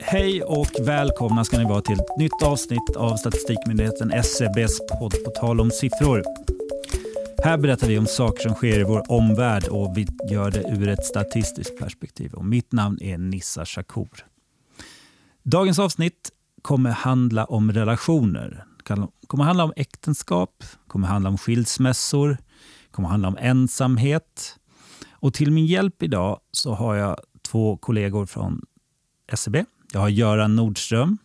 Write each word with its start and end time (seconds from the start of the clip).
Hej 0.00 0.42
och 0.42 0.70
välkomna 0.80 1.44
ska 1.44 1.58
ni 1.58 1.64
vara 1.64 1.80
till 1.80 2.00
ett 2.00 2.18
nytt 2.18 2.42
avsnitt 2.42 2.96
av 2.96 3.16
Statistikmyndigheten 3.16 4.10
SCBs 4.10 4.80
podd 4.98 5.24
På 5.24 5.30
tal 5.30 5.60
om 5.60 5.70
siffror. 5.70 6.22
Här 7.44 7.58
berättar 7.58 7.86
vi 7.86 7.98
om 7.98 8.06
saker 8.06 8.42
som 8.42 8.54
sker 8.54 8.80
i 8.80 8.84
vår 8.84 9.12
omvärld 9.12 9.64
och 9.64 9.96
vi 9.96 10.06
gör 10.30 10.50
det 10.50 10.62
ur 10.68 10.88
ett 10.88 11.04
statistiskt 11.04 11.78
perspektiv. 11.78 12.34
Och 12.34 12.44
mitt 12.44 12.72
namn 12.72 12.98
är 13.00 13.18
Nissa 13.18 13.64
Shakur. 13.64 14.26
Dagens 15.42 15.78
avsnitt 15.78 16.30
kommer 16.62 16.90
handla 16.90 17.44
om 17.44 17.72
relationer. 17.72 18.64
Det 18.76 19.08
kommer 19.26 19.44
handla 19.44 19.64
om 19.64 19.72
äktenskap, 19.76 20.64
kommer 20.86 21.08
handla 21.08 21.30
om 21.30 21.38
skilsmässor, 21.38 22.38
kommer 22.90 23.08
handla 23.08 23.28
om 23.28 23.36
ensamhet. 23.40 24.57
Och 25.20 25.34
till 25.34 25.50
min 25.50 25.66
hjälp 25.66 26.02
idag 26.02 26.40
så 26.52 26.74
har 26.74 26.94
jag 26.94 27.16
två 27.42 27.76
kollegor 27.76 28.26
från 28.26 28.62
SCB. 29.32 29.64
Jag 29.92 30.00
har 30.00 30.08
Göran 30.08 30.56
Nordström. 30.56 31.18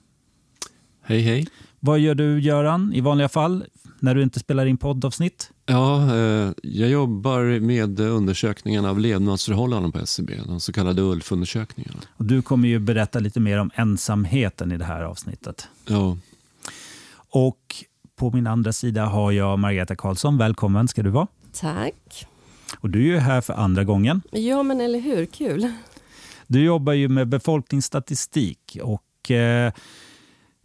Hej, 1.02 1.22
hej. 1.22 1.48
Vad 1.80 2.00
gör 2.00 2.16
du, 2.16 2.42
Göran, 2.42 2.94
i 2.94 3.02
vanliga 3.02 3.30
fall 3.30 3.66
när 4.00 4.16
du 4.16 4.24
inte 4.24 4.40
spelar 4.40 4.66
in 4.66 4.78
poddavsnitt? 4.78 5.52
Ja, 5.66 6.16
eh, 6.16 6.52
jag 6.64 6.90
jobbar 6.90 7.60
med 7.60 8.00
undersökningen 8.00 8.86
av 8.86 9.00
levnadsförhållanden 9.00 9.92
på 9.92 10.00
SCB, 10.00 10.40
de 10.48 10.60
så 10.60 10.74
kallade 10.74 11.02
ULF-undersökningarna. 11.02 12.00
Och 12.18 12.26
du 12.26 12.42
kommer 12.42 12.68
ju 12.68 12.80
berätta 12.80 13.20
lite 13.20 13.40
mer 13.40 13.58
om 13.58 13.72
ensamheten 13.76 14.72
i 14.72 14.78
det 14.78 14.86
här 14.86 15.02
avsnittet. 15.02 15.68
Ja. 15.88 16.18
Och 17.30 17.76
på 18.16 18.32
min 18.32 18.48
andra 18.48 18.74
sida 18.74 19.06
har 19.06 19.32
jag 19.32 19.60
Margareta 19.60 19.96
Karlsson. 19.96 20.38
Välkommen 20.38 20.88
ska 20.88 21.04
du 21.04 21.10
vara. 21.10 21.28
Tack. 21.54 22.28
Och 22.84 22.90
du 22.90 23.00
är 23.00 23.04
ju 23.14 23.18
här 23.18 23.42
för 23.42 23.54
andra 23.54 23.84
gången. 23.84 24.22
Ja, 24.32 24.64
men 24.64 24.82
eller 24.82 25.00
hur? 25.00 25.26
Kul. 25.26 25.72
Du 26.48 26.64
jobbar 26.64 26.94
ju 26.94 27.08
med 27.08 27.28
befolkningsstatistik 27.28 28.78
och 28.82 29.32
eh, 29.32 29.74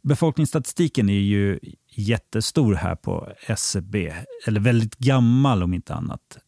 befolkningsstatistiken 0.03 1.09
är 1.09 1.13
ju 1.21 1.59
jättestor 1.95 2.75
här 2.75 2.95
på 2.95 3.29
SCB, 3.47 4.15
eller 4.47 4.61
väldigt 4.61 4.97
gammal 4.99 5.63
om 5.63 5.75
inte 5.75 5.95
annat. 5.95 6.39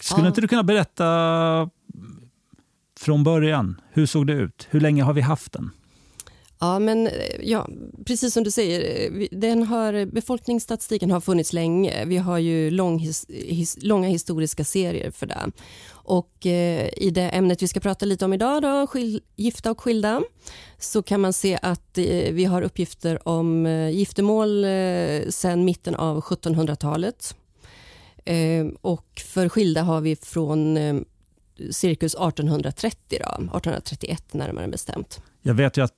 Skulle 0.00 0.22
Ja. 0.22 0.28
inte 0.28 0.40
du 0.40 0.48
kunna 0.48 0.62
berätta 0.62 1.70
från 3.00 3.24
början, 3.24 3.80
hur 3.92 4.06
såg 4.06 4.26
det 4.26 4.32
ut? 4.32 4.66
Hur 4.70 4.80
länge 4.80 5.02
har 5.02 5.12
vi 5.12 5.20
haft 5.20 5.52
den? 5.52 5.70
Ja, 6.62 6.78
men 6.78 7.06
eh, 7.06 7.12
ja, 7.42 7.68
precis 8.06 8.34
som 8.34 8.44
du 8.44 8.50
säger, 8.50 9.10
eh, 9.20 9.26
den 9.30 9.62
har, 9.62 9.94
eh, 9.94 10.06
befolkningsstatistiken 10.06 11.10
har 11.10 11.20
funnits 11.20 11.52
länge. 11.52 12.04
Vi 12.04 12.16
har 12.16 12.38
ju 12.38 12.70
lång 12.70 12.98
his, 12.98 13.26
his, 13.28 13.78
långa 13.82 14.08
historiska 14.08 14.64
serier 14.64 15.10
för 15.10 15.26
det. 15.26 15.50
Och 15.90 16.46
eh, 16.46 16.88
i 16.96 17.10
det 17.10 17.28
ämnet 17.28 17.62
vi 17.62 17.68
ska 17.68 17.80
prata 17.80 18.06
lite 18.06 18.24
om 18.24 18.32
idag, 18.32 18.62
då, 18.62 18.86
skil, 18.86 19.22
gifta 19.36 19.70
och 19.70 19.80
skilda, 19.80 20.22
så 20.78 21.02
kan 21.02 21.20
man 21.20 21.32
se 21.32 21.58
att 21.62 21.98
eh, 21.98 22.32
vi 22.32 22.44
har 22.44 22.62
uppgifter 22.62 23.28
om 23.28 23.66
eh, 23.66 23.90
giftermål 23.90 24.64
eh, 24.64 25.28
sedan 25.28 25.64
mitten 25.64 25.94
av 25.94 26.20
1700-talet. 26.20 27.36
Eh, 28.24 28.66
och 28.80 29.22
för 29.26 29.48
skilda 29.48 29.82
har 29.82 30.00
vi 30.00 30.16
från 30.16 30.76
eh, 30.76 30.96
cirkus 31.70 32.14
1830, 32.14 32.98
då, 33.08 33.16
1831 33.16 34.34
närmare 34.34 34.68
bestämt. 34.68 35.22
Jag 35.42 35.54
vet 35.54 35.76
ju 35.76 35.82
att 35.82 35.94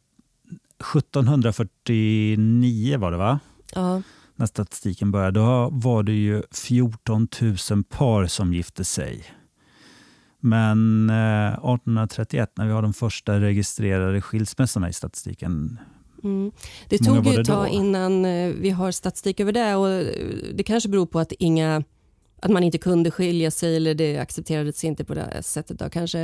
1749 0.83 2.98
var 2.98 3.11
det 3.11 3.16
va? 3.16 3.41
Ja. 3.75 4.02
När 4.36 4.47
statistiken 4.47 5.11
började. 5.11 5.41
Då 5.41 5.69
var 5.72 6.02
det 6.02 6.12
ju 6.12 6.42
14 6.50 7.28
000 7.70 7.84
par 7.84 8.27
som 8.27 8.55
gifte 8.55 8.84
sig. 8.84 9.25
Men 10.41 11.10
eh, 11.10 11.53
1831 11.53 12.53
när 12.56 12.66
vi 12.66 12.72
har 12.72 12.83
de 12.83 12.92
första 12.92 13.41
registrerade 13.41 14.20
skilsmässorna 14.20 14.88
i 14.88 14.92
statistiken. 14.92 15.78
Mm. 16.25 16.53
Det 16.88 17.08
många 17.08 17.22
tog 17.22 17.33
ju 17.33 17.41
ett 17.41 17.47
tag 17.47 17.69
innan 17.69 18.25
eh, 18.25 18.55
vi 18.55 18.70
har 18.70 18.91
statistik 18.91 19.41
över 19.41 19.53
det 19.53 19.75
och 19.75 19.88
eh, 19.88 20.06
det 20.54 20.62
kanske 20.62 20.88
beror 20.88 21.06
på 21.06 21.20
att 21.20 21.32
inga 21.32 21.82
att 22.42 22.50
man 22.50 22.62
inte 22.64 22.78
kunde 22.78 23.10
skilja 23.10 23.50
sig 23.50 23.76
eller 23.76 23.94
det 23.94 24.19
accepterades 24.19 24.84
inte 24.84 25.04
på 25.04 25.14
det 25.14 25.42
sättet. 25.42 25.78
Då, 25.78 25.91
kanske. 25.91 26.20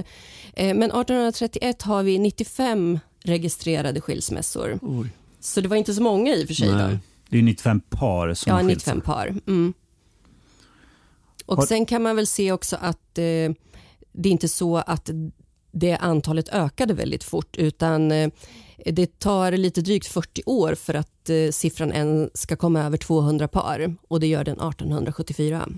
Eh, 0.54 0.74
Men 0.74 0.82
1831 0.90 1.82
har 1.82 2.02
vi 2.02 2.18
95 2.18 2.98
registrerade 3.24 4.00
skilsmässor. 4.00 4.78
Oj. 4.82 5.08
Så 5.40 5.60
det 5.60 5.68
var 5.68 5.76
inte 5.76 5.94
så 5.94 6.02
många 6.02 6.34
i 6.34 6.44
och 6.44 6.46
för 6.46 6.54
sig. 6.54 6.68
Då. 6.68 6.74
Nej. 6.74 6.98
Det 7.28 7.36
är 7.36 7.38
ju 7.40 7.44
95 7.44 7.80
par 7.80 8.34
som 8.34 8.50
Ja, 8.50 8.56
skilt 8.58 8.68
95 8.68 8.96
sig. 8.96 9.04
par. 9.04 9.34
Mm. 9.46 9.74
Och 11.46 11.56
Har- 11.56 11.66
sen 11.66 11.86
kan 11.86 12.02
man 12.02 12.16
väl 12.16 12.26
se 12.26 12.52
också 12.52 12.76
att 12.80 13.18
eh, 13.18 13.52
det 14.12 14.28
är 14.28 14.32
inte 14.32 14.48
så 14.48 14.76
att 14.76 15.10
det 15.72 15.96
antalet 15.96 16.48
ökade 16.48 16.94
väldigt 16.94 17.24
fort 17.24 17.56
utan 17.56 18.12
eh, 18.12 18.30
det 18.86 19.18
tar 19.18 19.52
lite 19.52 19.80
drygt 19.80 20.06
40 20.06 20.42
år 20.46 20.74
för 20.74 20.94
att 20.94 21.30
eh, 21.30 21.50
siffran 21.50 21.92
än 21.92 22.30
ska 22.34 22.56
komma 22.56 22.80
över 22.84 22.96
200 22.98 23.48
par 23.48 23.96
och 24.08 24.20
det 24.20 24.26
gör 24.26 24.44
den 24.44 24.54
1874. 24.60 25.68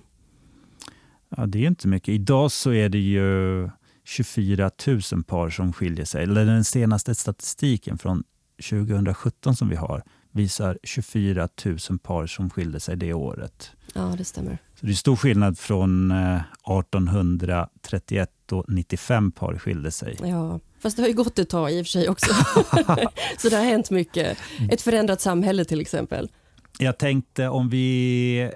Ja, 1.37 1.47
det 1.47 1.65
är 1.65 1.67
inte 1.67 1.89
mycket. 1.89 2.09
Idag 2.09 2.53
så 2.53 2.73
är 2.73 2.89
det 2.89 2.99
ju 2.99 3.71
24 4.05 4.71
000 4.87 5.25
par 5.25 5.51
som 5.51 5.73
skiljer 5.73 6.05
sig. 6.05 6.23
Eller 6.23 6.45
den 6.45 6.65
senaste 6.65 7.15
statistiken 7.15 7.99
från 7.99 8.25
2017 8.71 9.57
som 9.57 9.69
vi 9.69 9.77
har 9.77 10.03
visar 10.33 10.79
24 10.83 11.49
000 11.65 11.99
par 11.99 12.27
som 12.27 12.51
skilde 12.51 12.81
sig 12.81 12.97
det 12.97 13.15
året. 13.15 13.71
Ja, 13.95 14.15
det 14.19 14.25
stämmer. 14.25 14.59
Så 14.81 14.87
det 14.87 14.93
är 14.93 14.95
stor 14.95 15.17
skillnad 15.17 15.59
från 15.59 16.11
eh, 16.11 16.41
1831 16.79 18.31
då 18.47 18.65
95 18.69 19.33
par 19.33 19.59
skilde 19.59 19.91
sig. 19.91 20.17
Ja, 20.23 20.61
fast 20.83 20.97
det 20.97 21.03
har 21.03 21.09
ju 21.09 21.15
gått 21.15 21.39
ett 21.39 21.49
tag 21.49 21.73
i 21.73 21.83
och 21.83 21.87
för 21.87 21.91
sig 21.91 22.09
också. 22.09 22.35
så 23.39 23.49
det 23.49 23.57
har 23.57 23.65
hänt 23.65 23.91
mycket. 23.91 24.39
Ett 24.71 24.83
förändrat 24.83 25.21
samhälle 25.21 25.65
till 25.65 25.81
exempel. 25.81 26.31
Jag 26.79 26.99
tänkte 26.99 27.49
om 27.49 27.69
vi 27.69 28.51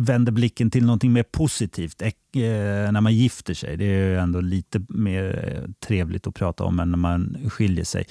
vänder 0.00 0.32
blicken 0.32 0.70
till 0.70 0.84
någonting 0.84 1.12
mer 1.12 1.22
positivt. 1.22 2.02
Eh, 2.02 2.10
när 2.32 3.00
man 3.00 3.14
gifter 3.14 3.54
sig, 3.54 3.76
det 3.76 3.84
är 3.84 4.08
ju 4.08 4.16
ändå 4.16 4.40
lite 4.40 4.82
mer 4.88 5.54
eh, 5.54 5.70
trevligt 5.86 6.26
att 6.26 6.34
prata 6.34 6.64
om 6.64 6.80
än 6.80 6.90
när 6.90 6.98
man 6.98 7.36
skiljer 7.50 7.84
sig. 7.84 8.06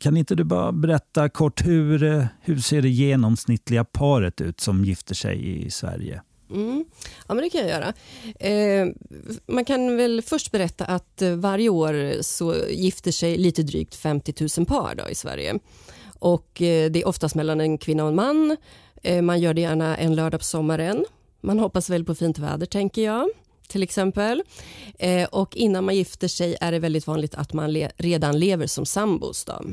Kan 0.00 0.16
inte 0.16 0.34
du 0.34 0.44
bara 0.44 0.72
berätta 0.72 1.28
kort 1.28 1.66
hur, 1.66 2.02
eh, 2.02 2.24
hur 2.40 2.58
ser 2.58 2.82
det 2.82 2.88
genomsnittliga 2.88 3.84
paret 3.84 4.40
ut 4.40 4.60
som 4.60 4.84
gifter 4.84 5.14
sig 5.14 5.66
i 5.66 5.70
Sverige? 5.70 6.22
Mm. 6.50 6.84
Ja, 7.28 7.34
men 7.34 7.44
det 7.44 7.50
kan 7.50 7.60
jag 7.60 7.70
göra. 7.70 7.92
Eh, 8.40 8.88
man 9.46 9.64
kan 9.64 9.96
väl 9.96 10.22
först 10.22 10.52
berätta 10.52 10.84
att 10.84 11.22
varje 11.36 11.68
år 11.68 12.22
så 12.22 12.54
gifter 12.70 13.12
sig 13.12 13.38
lite 13.38 13.62
drygt 13.62 13.94
50 13.94 14.34
000 14.58 14.66
par 14.66 14.94
då 14.94 15.08
i 15.08 15.14
Sverige. 15.14 15.58
Och 16.20 16.62
eh, 16.62 16.90
det 16.90 17.00
är 17.02 17.08
oftast 17.08 17.34
mellan 17.34 17.60
en 17.60 17.78
kvinna 17.78 18.02
och 18.02 18.08
en 18.08 18.14
man. 18.14 18.56
Eh, 19.02 19.22
man 19.22 19.40
gör 19.40 19.54
det 19.54 19.60
gärna 19.60 19.96
en 19.96 20.14
lördag 20.14 20.40
på 20.40 20.44
sommaren. 20.44 21.04
Man 21.40 21.58
hoppas 21.58 21.90
väl 21.90 22.04
på 22.04 22.14
fint 22.14 22.38
väder 22.38 22.66
tänker 22.66 23.02
jag 23.02 23.28
till 23.68 23.82
exempel. 23.82 24.42
Eh, 24.98 25.28
och 25.28 25.56
innan 25.56 25.84
man 25.84 25.96
gifter 25.96 26.28
sig 26.28 26.56
är 26.60 26.72
det 26.72 26.78
väldigt 26.78 27.06
vanligt 27.06 27.34
att 27.34 27.52
man 27.52 27.72
le- 27.72 27.90
redan 27.96 28.38
lever 28.38 28.66
som 28.66 28.86
sambos. 28.86 29.44
Då. 29.44 29.64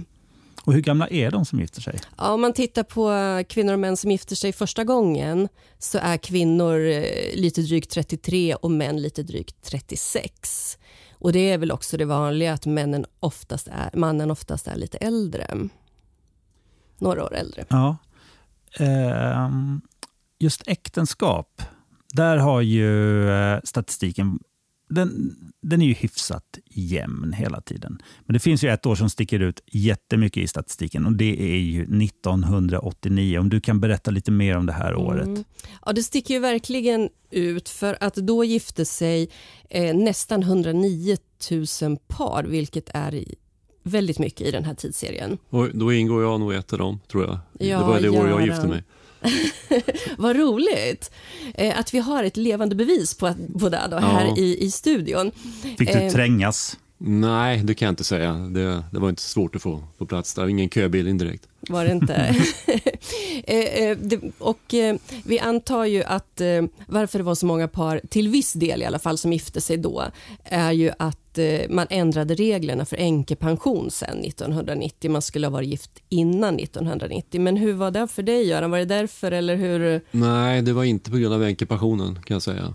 Och 0.64 0.74
hur 0.74 0.82
gamla 0.82 1.08
är 1.08 1.32
de 1.32 1.46
som 1.46 1.60
gifter 1.60 1.82
sig? 1.82 2.00
Ja, 2.18 2.32
om 2.34 2.42
man 2.42 2.54
tittar 2.54 2.84
på 2.84 3.44
kvinnor 3.50 3.74
och 3.74 3.80
män 3.80 3.98
som 3.98 4.12
gifter 4.12 4.36
sig 4.36 4.54
första 4.54 4.84
gången 4.84 5.48
så 5.80 5.98
är 5.98 6.18
kvinnor 6.18 6.80
lite 7.36 7.62
drygt 7.62 7.92
33 7.92 8.56
och 8.56 8.72
män 8.72 9.02
lite 9.02 9.24
drygt 9.24 9.56
36. 9.64 10.78
Och 11.20 11.32
Det 11.34 11.52
är 11.52 11.58
väl 11.58 11.72
också 11.72 11.98
det 11.98 12.06
vanliga 12.06 12.54
att 12.54 12.66
männen 12.66 13.06
oftast 13.20 13.68
är, 13.68 13.98
mannen 13.98 14.32
oftast 14.32 14.68
är 14.68 14.76
lite 14.76 14.98
äldre. 14.98 15.48
Några 17.00 17.24
år 17.24 17.36
äldre. 17.36 17.66
Ja. 17.70 17.98
Ehm, 18.78 19.82
Just 20.40 20.68
äktenskap, 20.68 21.62
där 22.14 22.38
har 22.38 22.62
ju 22.62 23.30
eh, 23.30 23.60
statistiken 23.64 24.40
den, 24.90 25.36
den 25.62 25.82
är 25.82 25.86
ju 25.86 25.94
hyfsat 25.94 26.60
jämn 26.70 27.34
hela 27.34 27.62
tiden. 27.62 28.02
Men 28.26 28.34
det 28.34 28.40
finns 28.40 28.64
ju 28.64 28.70
ett 28.70 28.86
år 28.86 28.96
som 28.96 29.10
sticker 29.10 29.40
ut 29.40 29.62
jättemycket 29.72 30.44
i 30.44 30.48
statistiken 30.48 31.06
och 31.06 31.14
det 31.14 31.42
är 31.42 31.60
ju 31.60 31.82
1989. 31.82 33.40
Om 33.40 33.50
du 33.50 33.62
kan 33.62 33.80
berätta 33.80 34.12
lite 34.12 34.32
mer 34.32 34.58
om 34.58 34.66
det 34.66 34.74
här 34.74 34.96
året. 34.96 35.28
Mm. 35.28 35.44
Ja, 35.86 35.94
det 35.94 36.04
sticker 36.04 36.34
ju 36.34 36.40
verkligen 36.40 37.10
ut 37.30 37.70
för 37.70 37.98
att 38.00 38.16
då 38.16 38.44
gifte 38.44 38.86
sig 38.86 39.30
eh, 39.70 39.96
nästan 39.96 40.44
109 40.44 41.18
000 41.82 41.98
par, 42.08 42.44
vilket 42.44 42.90
är 42.94 43.12
väldigt 43.88 44.20
mycket 44.20 44.48
i 44.48 44.52
den 44.52 44.64
här 44.66 44.74
tidsserien. 44.74 45.38
Och 45.50 45.70
då 45.74 45.94
ingår 45.94 46.24
jag 46.24 46.40
nog 46.40 46.54
i 46.54 46.56
ett 46.56 46.74
av 46.74 46.80
dem, 46.80 47.00
tror 47.12 47.24
jag. 47.26 47.38
Ja, 47.68 47.78
det 47.80 47.84
var 47.86 48.00
det 48.02 48.10
år 48.10 48.30
jag 48.30 48.46
gifte 48.48 48.68
mig. 48.68 48.84
Vad 50.18 50.36
roligt 50.36 51.12
eh, 51.56 51.80
att 51.80 51.94
vi 51.94 52.00
har 52.00 52.24
ett 52.24 52.38
levande 52.38 52.76
bevis 52.76 53.14
på, 53.18 53.34
på 53.60 53.70
det 53.70 53.82
då, 53.92 53.96
Ja. 53.98 54.00
här 54.00 54.40
i, 54.40 54.64
i 54.66 54.72
studion. 54.72 55.32
Fick 55.78 55.94
du 55.94 56.00
Eh, 56.00 56.12
trängas? 56.12 56.78
Nej, 56.98 57.58
det 57.64 57.74
kan 57.74 57.86
jag 57.86 57.92
inte 57.92 58.04
säga. 58.04 58.34
Det, 58.34 58.84
det 58.92 59.00
var 59.00 59.10
inte 59.10 59.22
svårt 59.22 59.56
att 59.56 59.62
få 59.62 59.84
på 59.98 60.06
plats. 60.06 60.34
Det 60.34 60.42
var 60.42 60.48
ingen 60.48 60.70
köbildning 60.70 61.18
direkt. 61.18 61.48
Var 61.70 61.86
det 61.86 61.92
inte? 61.92 62.36
Eh, 63.44 63.90
eh, 63.90 63.98
och 64.38 64.74
eh, 64.74 64.96
vi 65.26 65.40
antar 65.40 65.86
ju 65.86 66.04
att 66.04 66.42
varför 66.88 67.20
det 67.20 67.24
var 67.24 67.36
så 67.36 67.46
många 67.46 67.68
par, 67.68 68.02
till 68.10 68.30
viss 68.30 68.54
del 68.54 68.82
i 68.82 68.86
alla 68.86 69.00
fall, 69.00 69.18
som 69.18 69.34
gifte 69.34 69.62
sig 69.62 69.78
då, 69.78 70.04
är 70.44 70.72
ju 70.72 70.92
att 71.00 71.40
man 71.70 71.88
ändrade 71.90 72.36
reglerna 72.36 72.86
för 72.86 72.98
änkepension 72.98 73.92
sen 73.92 74.26
1990. 74.26 75.12
Man 75.12 75.22
skulle 75.22 75.48
ha 75.48 75.52
varit 75.52 75.68
gift 75.68 75.92
innan 76.10 76.60
1990. 76.60 77.42
Men 77.42 77.58
hur 77.58 77.74
var 77.74 77.92
det 77.92 78.08
för 78.08 78.24
dig, 78.24 78.48
Göran? 78.48 78.72
Var 78.72 78.78
det 78.78 78.86
därför 78.86 79.32
eller 79.32 79.56
hur? 79.56 80.02
Nej, 80.12 80.62
det 80.62 80.74
var 80.74 80.84
inte 80.84 81.12
på 81.12 81.18
grund 81.18 81.34
av 81.34 81.44
änkepensionen 81.44 82.16
kan 82.16 82.36
jag 82.36 82.42
säga. 82.42 82.74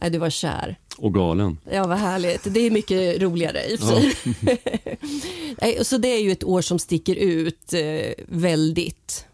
Nej, 0.00 0.10
du 0.10 0.18
var 0.18 0.30
kär. 0.30 0.78
Och 0.98 1.14
galen. 1.14 1.58
Ja, 1.70 1.86
vad 1.86 1.98
härligt. 1.98 2.54
Det 2.54 2.60
är 2.60 2.70
mycket 2.70 3.22
roligare 3.22 3.64
i 3.64 3.76
och 3.76 3.80
för 3.80 3.86
sig. 3.86 4.14
Nej, 5.60 5.84
så 5.84 5.98
det 5.98 6.08
är 6.08 6.20
ju 6.20 6.32
ett 6.32 6.44
år 6.44 6.60
som 6.60 6.78
sticker 6.78 7.16
ut 7.16 7.72
eh, 7.72 8.24
väldigt. 8.28 9.26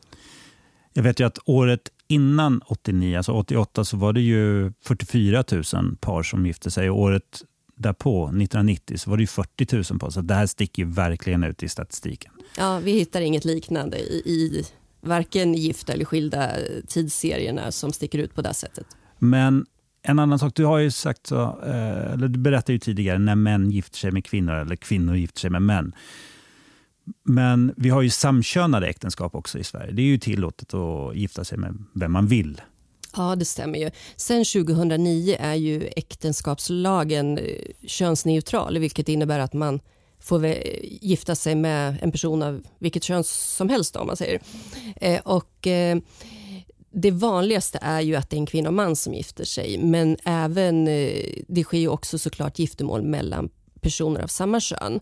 Jag 0.93 1.03
vet 1.03 1.21
ju 1.21 1.27
att 1.27 1.39
året 1.45 1.81
innan 2.09 2.61
89, 2.67 3.17
alltså 3.17 3.33
88, 3.33 3.85
så 3.85 3.97
var 3.97 4.13
det 4.13 4.21
ju 4.21 4.73
44 4.85 5.45
000 5.75 5.97
par 5.97 6.23
som 6.23 6.47
gifte 6.47 6.71
sig. 6.71 6.91
Och 6.91 7.01
året 7.01 7.43
därpå, 7.77 8.25
1990, 8.25 8.99
så 8.99 9.11
var 9.11 9.17
det 9.17 9.23
ju 9.23 9.27
40 9.27 9.93
000 9.93 10.01
par. 10.01 10.11
Så 10.11 10.21
det 10.21 10.35
här 10.35 10.47
sticker 10.47 10.83
ju 10.83 10.91
verkligen 10.91 11.45
ut 11.45 11.63
i 11.63 11.69
statistiken. 11.69 12.33
Ja, 12.57 12.79
vi 12.79 12.93
hittar 12.93 13.21
inget 13.21 13.45
liknande 13.45 13.99
i, 13.99 14.23
i 14.27 14.65
varken 15.01 15.55
gifta 15.55 15.93
eller 15.93 16.05
skilda 16.05 16.51
tidsserierna 16.87 17.73
som 17.73 17.93
sticker 17.93 18.19
ut 18.19 18.35
på 18.35 18.43
det 18.43 18.55
sättet. 18.55 18.87
Men 19.19 19.67
en 20.03 20.19
annan 20.19 20.39
sak, 20.39 20.55
du 20.55 20.65
har 20.65 20.79
ju 20.79 20.91
sagt 20.91 21.27
så, 21.27 21.43
eh, 21.67 22.13
eller 22.13 22.29
du 22.29 22.39
berättade 22.39 22.73
ju 22.73 22.79
tidigare 22.79 23.19
när 23.19 23.35
män 23.35 23.71
gifter 23.71 23.99
sig 23.99 24.11
med 24.11 24.25
kvinnor 24.25 24.55
eller 24.55 24.77
kvinnor 24.77 25.17
gifter 25.17 25.41
sig 25.41 25.51
med 25.51 25.63
män. 25.63 25.95
Men 27.25 27.75
vi 27.77 27.89
har 27.89 28.03
ju 28.03 28.11
samkönade 28.11 28.87
äktenskap 28.87 29.35
också 29.35 29.59
i 29.59 29.65
Sverige. 29.65 29.93
Det 29.93 30.03
är 30.03 30.07
ju 30.07 30.19
tillåtet 30.19 30.75
att 30.75 31.17
gifta 31.17 31.45
sig 31.45 31.59
med 31.59 31.85
vem 31.95 32.13
man 32.13 32.27
vill. 32.27 32.61
Ja, 33.17 33.37
det 33.37 33.45
stämmer 33.45 33.79
ju. 33.79 33.91
Sen 34.17 34.45
2009 34.45 35.37
är 35.41 35.55
ju 35.55 35.89
äktenskapslagen 35.97 37.39
eh, 37.39 37.45
könsneutral, 37.87 38.79
vilket 38.79 39.09
innebär 39.09 39.39
att 39.39 39.53
man 39.53 39.81
får 40.21 40.47
gifta 40.83 41.35
sig 41.35 41.55
med 41.55 41.99
en 42.03 42.13
person 42.13 42.43
av 42.43 42.63
vilket 42.79 43.03
kön 43.03 43.25
som 43.25 43.69
helst 43.69 43.97
om 43.97 44.07
man 44.07 44.17
säger. 44.17 44.41
Eh, 44.97 45.21
och 45.21 45.67
det 46.93 47.11
vanligaste 47.11 47.79
är 47.83 48.01
ju 48.01 48.17
att 48.17 48.31
det 48.31 48.37
är 48.37 48.39
en 48.39 48.47
kvinna 48.47 48.69
och 48.69 48.75
man 48.75 48.97
som 48.97 49.15
gifter 49.15 49.45
sig 49.45 49.79
men 49.79 50.17
även, 50.25 50.85
det 51.49 51.65
sker 51.65 51.79
ju 51.79 51.89
också 51.89 52.19
såklart 52.19 52.59
giftermål 52.59 53.03
mellan 53.03 53.51
personer 53.81 54.23
av 54.23 54.27
samma 54.27 54.61
kön. 54.61 55.01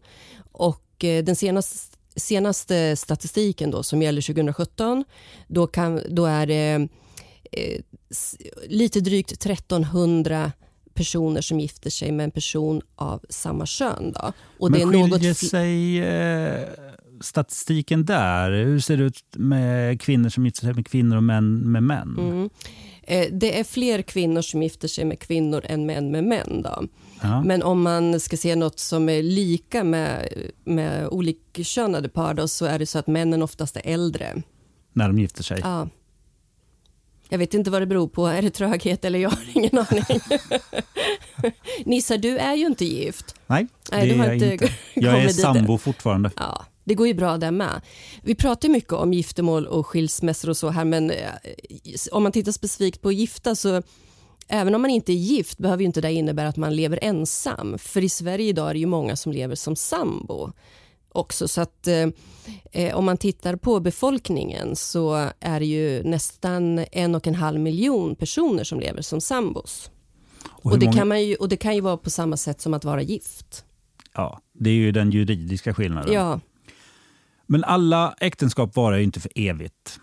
Och 0.53 0.85
den 0.99 1.37
senaste, 1.37 1.97
senaste 2.17 2.97
statistiken 2.97 3.71
då, 3.71 3.83
som 3.83 4.03
gäller 4.03 4.23
2017 4.23 5.05
då, 5.47 5.67
kan, 5.67 6.01
då 6.09 6.27
är 6.27 6.47
det 6.47 6.89
eh, 7.53 7.81
lite 8.69 9.01
drygt 9.01 9.33
1300 9.33 10.53
personer 10.95 11.41
som 11.41 11.61
gifter 11.61 11.91
sig 11.91 12.13
med 12.13 12.25
en 12.25 12.31
person 12.31 12.83
av 12.97 13.25
samma 13.29 13.67
kön. 13.67 14.13
Då. 14.13 14.33
Och 14.59 14.71
Men 14.71 14.81
det 14.81 14.87
är 14.87 15.09
skiljer 15.09 15.29
något... 15.29 15.39
sig 15.39 15.99
eh, 15.99 16.69
statistiken 17.21 18.05
där? 18.05 18.51
Hur 18.51 18.81
ser 18.81 18.97
det 18.97 19.05
ut 19.05 19.25
med 19.33 20.01
kvinnor 20.01 20.29
som 20.29 20.45
gifter 20.45 20.61
sig 20.67 20.75
med 20.75 20.87
kvinnor 20.87 21.17
och 21.17 21.23
män 21.23 21.73
med 21.73 21.83
män? 21.83 22.17
Mm. 22.19 22.51
Eh, 23.03 23.27
det 23.33 23.61
är 23.61 23.65
fler 23.65 24.03
kvinnor 24.03 24.43
som 24.43 24.63
gifter 24.63 24.89
sig 24.89 25.05
med 25.05 25.21
kvinnor 25.21 25.63
än 25.65 25.87
män 25.87 26.11
med 26.11 26.25
män. 26.25 26.63
Då. 26.63 26.85
Ja. 27.23 27.43
Men 27.43 27.63
om 27.63 27.83
man 27.83 28.21
ska 28.21 28.37
se 28.37 28.57
något 28.57 28.79
som 28.79 29.09
är 29.09 29.23
lika 29.23 29.85
med, 29.85 30.29
med 30.65 31.09
olikkönade 31.09 32.09
par 32.09 32.35
då, 32.35 32.49
så 32.49 32.67
är 32.67 32.79
det 32.79 32.87
så 32.87 32.99
att 32.99 33.07
männen 33.07 33.43
oftast 33.43 33.77
är 33.77 33.83
äldre. 33.85 34.43
När 34.93 35.07
de 35.07 35.19
gifter 35.19 35.43
sig? 35.43 35.61
Ja. 35.63 35.89
Jag 37.29 37.39
vet 37.39 37.55
inte 37.55 37.71
vad 37.71 37.83
det 37.83 37.87
beror 37.87 38.09
på. 38.09 38.27
Är 38.27 38.43
det 38.43 38.51
tröghet 38.51 39.05
eller 39.05 39.19
jag 39.19 39.31
har 39.31 39.45
ingen 39.55 39.79
aning. 39.91 40.21
Nissa, 41.85 42.17
du 42.17 42.39
är 42.39 42.55
ju 42.55 42.67
inte 42.67 42.85
gift. 42.85 43.35
Nej, 43.47 43.67
det 43.91 43.97
Nej, 43.97 44.11
är 44.11 44.25
jag 44.25 44.53
inte. 44.53 44.69
Jag 44.95 45.25
är 45.25 45.29
sambo 45.29 45.79
fortfarande. 45.79 46.31
Ja, 46.37 46.67
det 46.89 46.95
går 46.95 47.07
ju 47.07 47.15
bra 47.15 47.39
där 47.39 47.51
med. 47.51 47.81
Vi 48.23 48.35
pratar 48.35 48.69
mycket 48.69 48.93
om 48.93 49.13
giftermål 49.13 49.67
och 49.67 49.87
skilsmässor 49.87 50.51
och 50.51 50.57
så 50.57 50.69
här, 50.69 50.85
men 50.85 51.11
eh, 51.11 51.31
om 52.13 52.23
man 52.23 52.33
tittar 52.33 52.53
specifikt 52.53 53.03
på 53.03 53.13
gifta 53.13 53.55
så 53.55 53.83
även 54.49 54.75
om 54.75 54.83
man 54.83 54.91
inte 54.91 55.13
är 55.13 55.17
gift 55.17 55.59
behöver 55.59 55.85
inte 55.85 56.01
det 56.01 56.13
innebära 56.13 56.49
att 56.49 56.57
man 56.57 56.77
lever 56.77 56.99
ensam. 57.03 57.79
För 57.79 58.05
i 58.05 58.09
Sverige 58.09 58.49
idag 58.49 58.71
är 58.71 58.75
det 58.75 58.81
ju 58.81 58.87
många 58.87 59.17
som 59.17 59.33
lever 59.33 59.55
som 59.55 59.77
sambo 59.77 60.53
också. 61.09 61.49
Så 61.49 61.61
att 61.61 61.87
eh, 61.87 62.09
eh 62.73 62.97
om 62.97 63.05
man 63.05 63.17
tittar 63.17 63.57
på 63.57 63.81
befolkningen 63.81 64.77
så 64.77 65.31
är 65.41 65.61
det 65.61 65.67
ju 65.67 66.03
nästan 66.03 66.85
en 66.93 67.15
och 67.15 67.27
en 67.27 67.35
halv 67.35 67.61
miljon 67.61 68.15
personer 68.15 68.65
som 68.65 68.81
lever 68.81 69.03
som 69.03 69.21
sambos. 69.21 69.91
Och, 70.45 70.73
och 70.73 70.79
det, 70.79 70.87
många... 70.87 70.99
kan 70.99 71.09
man 71.09 71.23
ju, 71.25 71.35
och 71.35 71.49
det 71.49 71.57
kan 71.57 71.75
ju 71.75 71.81
vara 71.81 71.97
på 71.97 72.11
samma 72.11 72.37
sätt 72.37 72.61
som 72.61 72.75
att 72.75 72.85
vara 72.85 73.03
gift. 73.03 73.65
Ja, 74.15 74.41
det 74.53 74.71
är 74.71 74.75
ju 74.75 74.93
den 74.93 75.11
juridiska 75.11 75.75
skillnaden. 75.75 76.15
Ja. 76.15 76.41
Men 77.51 77.65
alla 77.65 78.15
äktenskap 78.21 78.77
varar 78.77 78.97
ju 78.97 79.03
inte 79.03 79.21
för 79.21 79.33
evigt. 79.35 80.01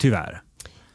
Tyvärr. 0.00 0.42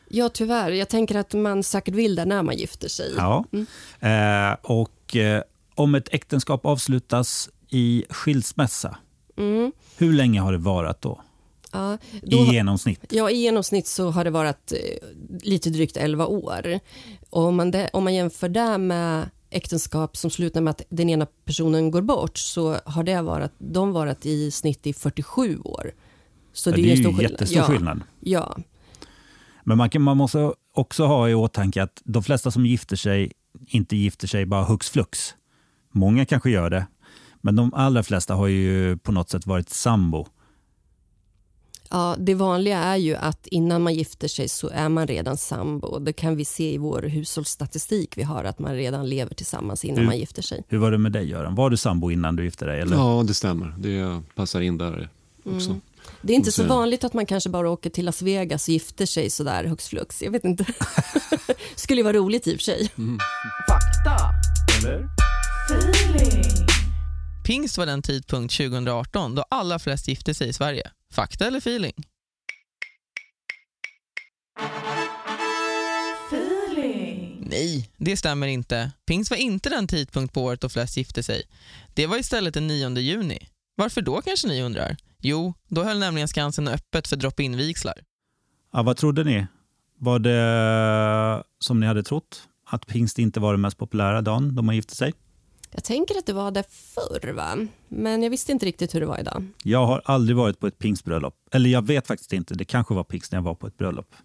Ja, 0.09 0.29
tyvärr. 0.29 0.71
Jag 0.71 0.89
tänker 0.89 1.15
att 1.15 1.33
man 1.33 1.63
säkert 1.63 1.93
vill 1.93 2.15
det 2.15 2.25
när 2.25 2.43
man 2.43 2.57
gifter 2.57 2.89
sig. 2.89 3.13
Ja. 3.17 3.45
Mm. 3.51 4.51
Eh, 4.51 4.57
och 4.61 5.15
eh, 5.15 5.43
om 5.75 5.95
ett 5.95 6.13
äktenskap 6.13 6.65
avslutas 6.65 7.49
i 7.69 8.05
skilsmässa, 8.09 8.97
mm. 9.37 9.71
hur 9.97 10.13
länge 10.13 10.41
har 10.41 10.51
det 10.51 10.57
varat 10.57 11.01
då? 11.01 11.21
Ja, 11.71 11.97
då, 12.21 12.37
I 12.37 12.53
genomsnitt? 12.53 13.05
Ja, 13.09 13.29
i 13.29 13.37
genomsnitt 13.37 13.87
så 13.87 14.09
har 14.09 14.23
det 14.23 14.29
varit 14.29 14.71
eh, 14.71 15.07
lite 15.41 15.69
drygt 15.69 15.97
11 15.97 16.25
år. 16.25 16.79
Och 17.29 17.43
om, 17.43 17.55
man 17.55 17.71
det, 17.71 17.89
om 17.93 18.03
man 18.03 18.13
jämför 18.15 18.49
det 18.49 18.77
med 18.77 19.29
äktenskap 19.49 20.17
som 20.17 20.29
slutar 20.29 20.61
med 20.61 20.71
att 20.71 20.81
den 20.89 21.09
ena 21.09 21.27
personen 21.45 21.91
går 21.91 22.01
bort 22.01 22.37
så 22.37 22.79
har 22.85 23.03
det 23.03 23.21
varit, 23.21 23.51
de 23.57 23.91
varit 23.91 24.25
i 24.25 24.51
snitt 24.51 24.87
i 24.87 24.93
47 24.93 25.59
år. 25.59 25.91
Så 26.53 26.69
ja, 26.69 26.75
det, 26.75 26.81
är, 26.81 26.97
det 26.97 27.09
är 27.09 27.11
ju 27.11 27.21
jättestor 27.21 27.57
ja, 27.57 27.63
skillnad. 27.63 28.01
Ja. 28.19 28.57
Men 29.63 29.77
man, 29.77 29.89
kan, 29.89 30.01
man 30.01 30.17
måste 30.17 30.53
också 30.73 31.05
ha 31.05 31.29
i 31.29 31.33
åtanke 31.33 31.83
att 31.83 32.01
de 32.05 32.23
flesta 32.23 32.51
som 32.51 32.65
gifter 32.65 32.95
sig 32.95 33.31
inte 33.67 33.95
gifter 33.95 34.27
sig 34.27 34.45
bara 34.45 34.63
hux 34.63 34.89
flux. 34.89 35.35
Många 35.91 36.25
kanske 36.25 36.49
gör 36.49 36.69
det, 36.69 36.87
men 37.41 37.55
de 37.55 37.73
allra 37.73 38.03
flesta 38.03 38.35
har 38.35 38.47
ju 38.47 38.97
på 38.97 39.11
något 39.11 39.29
sätt 39.29 39.45
varit 39.45 39.69
sambo. 39.69 40.27
Ja, 41.89 42.15
det 42.19 42.33
vanliga 42.33 42.77
är 42.77 42.97
ju 42.97 43.15
att 43.15 43.47
innan 43.47 43.81
man 43.83 43.93
gifter 43.93 44.27
sig 44.27 44.49
så 44.49 44.69
är 44.69 44.89
man 44.89 45.07
redan 45.07 45.37
sambo. 45.37 45.99
Det 45.99 46.13
kan 46.13 46.35
vi 46.35 46.45
se 46.45 46.73
i 46.73 46.77
vår 46.77 47.01
hushållsstatistik 47.01 48.17
vi 48.17 48.23
har 48.23 48.43
att 48.43 48.59
man 48.59 48.75
redan 48.75 49.09
lever 49.09 49.35
tillsammans 49.35 49.85
innan 49.85 49.99
hur, 49.99 50.05
man 50.05 50.17
gifter 50.17 50.41
sig. 50.41 50.63
Hur 50.67 50.77
var 50.77 50.91
det 50.91 50.97
med 50.97 51.11
dig 51.11 51.29
Göran? 51.29 51.55
Var 51.55 51.69
du 51.69 51.77
sambo 51.77 52.11
innan 52.11 52.35
du 52.35 52.43
gifte 52.43 52.65
dig? 52.65 52.81
Eller? 52.81 52.97
Ja, 52.97 53.23
det 53.27 53.33
stämmer. 53.33 53.75
Det 53.77 54.21
passar 54.35 54.61
in 54.61 54.77
där 54.77 55.09
också. 55.55 55.69
Mm. 55.69 55.81
Det 56.21 56.33
är 56.33 56.35
inte 56.37 56.51
så 56.51 56.63
vanligt 56.63 57.03
att 57.03 57.13
man 57.13 57.25
kanske 57.25 57.49
bara 57.49 57.69
åker 57.69 57.89
till 57.89 58.05
Las 58.05 58.21
Vegas 58.21 58.67
och 58.67 58.69
gifter 58.69 59.05
sig 59.05 59.29
sådär 59.29 59.63
hux 59.63 59.87
flux. 59.87 60.21
Jag 60.21 60.31
vet 60.31 60.43
inte. 60.43 60.65
Skulle 61.75 61.99
ju 61.99 62.03
vara 62.03 62.17
roligt 62.17 62.47
i 62.47 62.51
och 62.55 62.57
för 62.57 62.63
sig. 62.63 62.91
Mm. 62.97 63.19
Fakta. 63.67 64.31
Eller? 64.79 65.07
Feeling. 65.69 66.67
Pingst 67.47 67.77
var 67.77 67.85
den 67.85 68.01
tidpunkt 68.01 68.57
2018 68.57 69.35
då 69.35 69.45
alla 69.49 69.79
flest 69.79 70.07
gifte 70.07 70.33
sig 70.33 70.49
i 70.49 70.53
Sverige. 70.53 70.91
Fakta 71.13 71.47
eller 71.47 71.57
feeling? 71.57 71.93
Feeling. 76.31 77.47
Nej, 77.49 77.89
det 77.97 78.17
stämmer 78.17 78.47
inte. 78.47 78.91
Pingst 79.07 79.31
var 79.31 79.37
inte 79.37 79.69
den 79.69 79.87
tidpunkt 79.87 80.33
på 80.33 80.43
året 80.43 80.61
då 80.61 80.69
flest 80.69 80.97
gifte 80.97 81.23
sig. 81.23 81.43
Det 81.93 82.07
var 82.07 82.17
istället 82.17 82.53
den 82.53 82.67
9 82.67 82.97
juni. 82.97 83.47
Varför 83.75 84.01
då 84.01 84.21
kanske 84.21 84.47
ni 84.47 84.61
undrar? 84.61 84.97
Jo, 85.19 85.53
då 85.67 85.83
höll 85.83 85.99
nämligen 85.99 86.27
Skansen 86.27 86.67
öppet 86.67 87.07
för 87.07 87.15
drop-in-vigslar. 87.15 88.03
Ja, 88.73 88.83
vad 88.83 88.97
trodde 88.97 89.23
ni? 89.23 89.47
Var 89.99 90.19
det 90.19 91.43
som 91.59 91.79
ni 91.79 91.85
hade 91.85 92.03
trott? 92.03 92.47
Att 92.65 92.87
pingst 92.87 93.19
inte 93.19 93.39
var 93.39 93.53
den 93.53 93.61
mest 93.61 93.77
populära 93.77 94.21
dagen 94.21 94.55
då 94.55 94.61
man 94.61 94.75
gifte 94.75 94.95
sig? 94.95 95.13
Jag 95.77 95.83
tänker 95.83 96.17
att 96.17 96.25
det 96.25 96.33
var 96.33 96.51
det 96.51 96.63
förr, 96.69 97.33
va? 97.33 97.67
men 97.87 98.23
jag 98.23 98.29
visste 98.29 98.51
inte 98.51 98.65
riktigt 98.65 98.95
hur 98.95 98.99
det 98.99 99.05
var 99.05 99.19
idag. 99.19 99.45
Jag 99.63 99.85
har 99.85 100.01
aldrig 100.05 100.37
varit 100.37 100.59
på 100.59 100.67
ett 100.67 100.79
pingstbröllop. 100.79 101.33
Eller 101.51 101.69
jag 101.69 101.87
vet 101.87 102.07
faktiskt 102.07 102.33
inte. 102.33 102.53
Det 102.53 102.65
kanske 102.65 102.93
var 102.93 103.03
pingst 103.03 103.31
när 103.31 103.39
jag 103.39 103.43
var 103.43 103.55
på 103.55 103.67
ett 103.67 103.77
bröllop. 103.77 104.15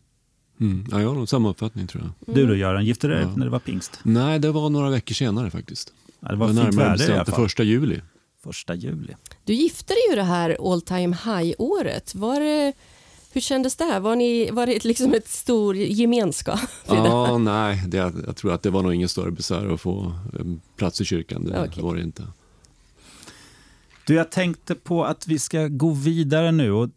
Mm. 0.60 0.86
Ja, 0.90 1.00
jag 1.00 1.08
har 1.08 1.14
nog 1.14 1.28
samma 1.28 1.48
uppfattning 1.50 1.86
tror 1.86 2.02
jag. 2.02 2.28
Mm. 2.28 2.40
Du 2.40 2.46
då 2.46 2.56
Göran, 2.56 2.84
gifte 2.84 3.06
du 3.06 3.14
dig 3.14 3.22
ja. 3.22 3.36
när 3.36 3.44
det 3.44 3.50
var 3.50 3.58
pingst? 3.58 3.98
Nej, 4.02 4.38
det 4.38 4.50
var 4.50 4.70
några 4.70 4.90
veckor 4.90 5.14
senare 5.14 5.50
faktiskt. 5.50 5.92
Ja, 6.20 6.28
det 6.28 6.36
var 6.36 6.48
det 6.48 6.54
fint 6.54 6.74
väder 6.74 7.10
i 7.10 7.12
alla 7.12 7.24
fall. 7.24 7.34
första 7.34 7.62
juli. 7.62 8.00
Första 8.44 8.74
juli. 8.74 9.14
Du 9.44 9.52
gifte 9.52 9.94
dig 9.94 10.02
ju 10.10 10.16
det 10.16 10.22
här 10.22 10.72
all 10.72 10.82
time 10.82 11.16
high-året. 11.24 12.14
Var 12.14 12.40
det, 12.40 12.72
hur 13.32 13.40
kändes 13.40 13.76
det? 13.76 13.84
Här? 13.84 14.00
Var, 14.00 14.16
ni, 14.16 14.50
var 14.50 14.66
det 14.66 14.84
liksom 14.84 15.14
ett 15.14 15.28
stor 15.28 15.76
gemenskap? 15.76 16.60
Ja, 16.86 17.38
nej, 17.38 17.82
det, 17.86 17.96
jag 18.26 18.36
tror 18.36 18.52
att 18.52 18.62
det 18.62 18.70
var 18.70 18.82
nog 18.82 18.94
ingen 18.94 19.08
större 19.08 19.30
besvär 19.30 19.74
att 19.74 19.80
få 19.80 20.12
plats 20.76 21.00
i 21.00 21.04
kyrkan. 21.04 21.44
Det 21.44 21.68
okay. 21.68 21.82
var 21.82 21.94
det 21.94 22.02
inte. 22.02 22.26
Du, 24.06 24.14
jag 24.14 24.30
tänkte 24.30 24.74
på 24.74 25.04
att 25.04 25.28
vi 25.28 25.38
ska 25.38 25.68
gå 25.68 25.90
vidare 25.90 26.52
nu. 26.52 26.72
Och 26.72 26.88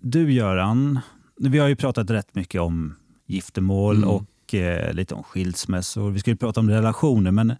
du, 0.00 0.32
Göran, 0.32 1.00
vi 1.36 1.58
har 1.58 1.68
ju 1.68 1.76
pratat 1.76 2.10
rätt 2.10 2.34
mycket 2.34 2.60
om 2.60 2.94
giftermål 3.26 3.96
mm. 3.96 4.08
och 4.08 4.54
eh, 4.54 4.92
lite 4.92 5.14
om 5.14 5.22
skilsmässor. 5.22 6.10
Vi 6.10 6.20
ska 6.20 6.30
ju 6.30 6.36
prata 6.36 6.60
om 6.60 6.70
relationer, 6.70 7.30
men 7.30 7.52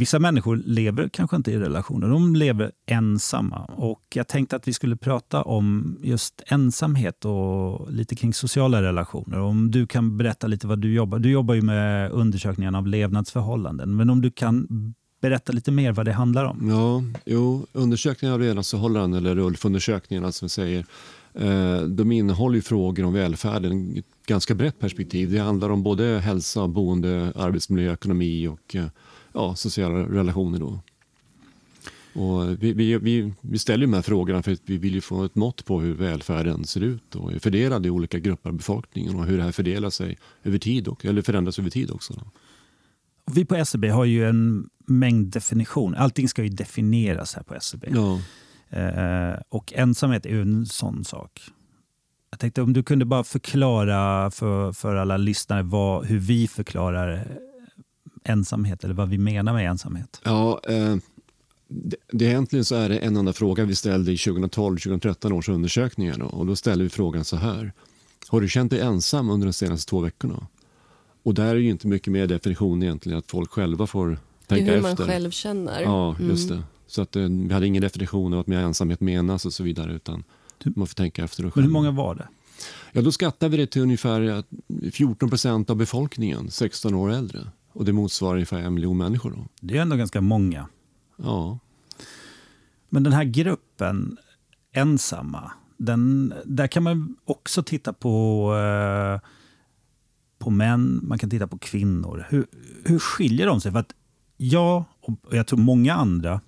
Vissa 0.00 0.18
människor 0.18 0.62
lever 0.64 1.08
kanske 1.08 1.36
inte 1.36 1.52
i 1.52 1.58
relationer, 1.58 2.08
de 2.08 2.36
lever 2.36 2.72
ensamma. 2.86 3.64
Och 3.64 4.02
Jag 4.14 4.28
tänkte 4.28 4.56
att 4.56 4.68
vi 4.68 4.72
skulle 4.72 4.96
prata 4.96 5.42
om 5.42 5.96
just 6.02 6.42
ensamhet 6.46 7.24
och 7.24 7.92
lite 7.92 8.16
kring 8.16 8.34
sociala 8.34 8.82
relationer. 8.82 9.40
Om 9.40 9.70
du 9.70 9.86
kan 9.86 10.16
berätta 10.16 10.46
lite 10.46 10.66
vad 10.66 10.78
du 10.78 10.94
jobbar 10.94 11.18
Du 11.18 11.30
jobbar 11.30 11.54
ju 11.54 11.62
med 11.62 12.10
undersökningen 12.10 12.74
av 12.74 12.86
levnadsförhållanden. 12.86 13.96
Men 13.96 14.10
om 14.10 14.20
du 14.20 14.30
kan 14.30 14.66
berätta 15.22 15.52
lite 15.52 15.70
mer 15.70 15.92
vad 15.92 16.06
det 16.06 16.12
handlar 16.12 16.44
om? 16.44 16.68
Ja, 16.68 17.02
jo, 17.24 17.66
undersökningen 17.72 18.34
av 18.34 18.40
levnadsförhållanden, 18.40 19.26
eller 19.26 19.38
ULF-undersökningarna 19.38 20.32
som 20.32 20.46
vi 20.46 20.50
säger, 20.50 20.84
eh, 21.34 21.80
de 21.80 22.12
innehåller 22.12 22.56
ju 22.56 22.62
frågor 22.62 23.04
om 23.04 23.12
välfärden 23.12 23.72
i 23.72 23.98
ett 23.98 24.26
ganska 24.26 24.54
brett 24.54 24.78
perspektiv. 24.78 25.32
Det 25.32 25.38
handlar 25.38 25.70
om 25.70 25.82
både 25.82 26.04
hälsa, 26.04 26.68
boende, 26.68 27.32
arbetsmiljö, 27.36 27.92
ekonomi 27.92 28.46
och 28.46 28.76
eh, 28.76 28.84
ja, 29.32 29.54
sociala 29.54 29.98
relationer. 29.98 30.58
Då. 30.58 30.80
Och 32.12 32.62
vi, 32.62 32.72
vi, 32.72 32.98
vi, 32.98 33.32
vi 33.40 33.58
ställer 33.58 33.86
de 33.86 33.92
här 33.92 34.02
frågorna 34.02 34.42
för 34.42 34.52
att 34.52 34.60
vi 34.64 34.76
vill 34.76 35.02
få 35.02 35.24
ett 35.24 35.34
mått 35.34 35.64
på 35.64 35.80
hur 35.80 35.94
välfärden 35.94 36.64
ser 36.64 36.80
ut 36.80 37.14
och 37.14 37.32
är 37.32 37.38
fördelad 37.38 37.86
i 37.86 37.90
olika 37.90 38.18
grupper 38.18 38.50
av 38.50 38.56
befolkningen 38.56 39.16
och 39.16 39.26
hur 39.26 39.36
det 39.36 39.42
här 39.42 39.52
fördelar 39.52 39.90
sig 39.90 40.18
över 40.42 40.58
tid 40.58 40.88
och, 40.88 41.04
eller 41.04 41.22
förändras 41.22 41.58
över 41.58 41.70
tid 41.70 41.90
också. 41.90 42.12
Då. 42.12 42.22
Vi 43.32 43.44
på 43.44 43.56
SCB 43.56 43.88
har 43.88 44.04
ju 44.04 44.28
en 44.28 44.68
mängd 44.86 45.26
definitioner. 45.26 45.98
Allting 45.98 46.28
ska 46.28 46.42
ju 46.42 46.48
definieras 46.48 47.34
här 47.34 47.42
på 47.42 47.54
SCB. 47.54 47.88
Ja. 47.94 48.20
Eh, 48.78 49.40
och 49.48 49.72
ensamhet 49.76 50.26
är 50.26 50.30
ju 50.30 50.42
en 50.42 50.66
sån 50.66 51.04
sak. 51.04 51.40
Jag 52.30 52.40
tänkte 52.40 52.62
om 52.62 52.72
du 52.72 52.82
kunde 52.82 53.04
bara 53.04 53.24
förklara 53.24 54.30
för, 54.30 54.72
för 54.72 54.96
alla 54.96 55.16
lyssnare 55.16 55.62
vad, 55.62 56.06
hur 56.06 56.18
vi 56.18 56.48
förklarar 56.48 57.26
ensamhet 58.24 58.84
eller 58.84 58.94
vad 58.94 59.08
vi 59.08 59.18
menar 59.18 59.52
med 59.52 59.70
ensamhet? 59.70 60.20
Ja, 60.24 60.60
eh, 60.68 60.96
det, 61.68 61.96
det, 62.12 62.24
egentligen 62.24 62.64
så 62.64 62.74
är 62.74 62.88
det 62.88 62.98
en 62.98 63.16
enda 63.16 63.32
fråga 63.32 63.64
vi 63.64 63.74
ställde 63.74 64.12
i 64.12 64.16
2012-2013 64.16 65.32
års 65.32 65.48
undersökningar. 65.48 66.18
Då, 66.18 66.26
och 66.26 66.46
då 66.46 66.56
ställde 66.56 66.84
vi 66.84 66.90
frågan 66.90 67.24
så 67.24 67.36
här. 67.36 67.72
Har 68.28 68.40
du 68.40 68.48
känt 68.48 68.70
dig 68.70 68.80
ensam 68.80 69.30
under 69.30 69.46
de 69.46 69.52
senaste 69.52 69.90
två 69.90 70.00
veckorna? 70.00 70.46
Och 71.22 71.34
där 71.34 71.46
är 71.46 71.54
ju 71.54 71.70
inte 71.70 71.86
mycket 71.86 72.12
mer 72.12 72.26
definition 72.26 72.82
egentligen, 72.82 73.18
att 73.18 73.30
folk 73.30 73.50
själva 73.50 73.86
får 73.86 74.18
tänka 74.46 74.64
efter. 74.64 74.74
hur 74.74 74.82
man 74.82 74.96
själv 74.96 75.30
känner. 75.30 75.82
Ja, 75.82 76.16
just 76.20 76.50
mm. 76.50 76.60
det. 76.60 76.66
Så 76.86 77.02
att, 77.02 77.16
eh, 77.16 77.22
vi 77.22 77.54
hade 77.54 77.66
ingen 77.66 77.82
definition 77.82 78.34
av 78.34 78.40
att 78.40 78.46
med 78.46 78.64
ensamhet 78.64 79.00
menas 79.00 79.46
och 79.46 79.52
så 79.52 79.62
vidare, 79.62 79.92
utan 79.92 80.24
man 80.64 80.86
får 80.86 80.94
tänka 80.94 81.24
efter. 81.24 81.42
Men 81.42 81.64
hur 81.64 81.70
många 81.70 81.90
var 81.90 82.14
det? 82.14 82.28
Ja, 82.92 83.02
då 83.02 83.12
skattar 83.12 83.48
vi 83.48 83.56
det 83.56 83.66
till 83.66 83.82
ungefär 83.82 84.44
14 84.90 85.28
procent 85.28 85.70
av 85.70 85.76
befolkningen, 85.76 86.50
16 86.50 86.94
år 86.94 87.12
äldre. 87.12 87.40
Och 87.72 87.84
det 87.84 87.92
motsvarar 87.92 88.34
ungefär 88.34 88.58
en 88.58 88.74
miljon 88.74 88.98
människor. 88.98 89.30
Då. 89.30 89.46
Det 89.60 89.78
är 89.78 89.82
ändå 89.82 89.96
ganska 89.96 90.20
många. 90.20 90.68
Ja. 91.16 91.58
Men 92.88 93.02
den 93.02 93.12
här 93.12 93.24
gruppen 93.24 94.18
ensamma, 94.72 95.52
den, 95.76 96.34
där 96.44 96.66
kan 96.66 96.82
man 96.82 97.16
också 97.24 97.62
titta 97.62 97.92
på, 97.92 98.46
eh, 98.54 99.28
på 100.38 100.50
män, 100.50 101.00
man 101.02 101.18
kan 101.18 101.30
titta 101.30 101.46
på 101.46 101.58
kvinnor. 101.58 102.26
Hur, 102.28 102.46
hur 102.84 102.98
skiljer 102.98 103.46
de 103.46 103.60
sig? 103.60 103.72
För 103.72 103.78
att 103.78 103.94
jag 104.36 104.84
och 105.00 105.14
jag 105.30 105.46
tror 105.46 105.58
många 105.58 105.94
andra 105.94 106.40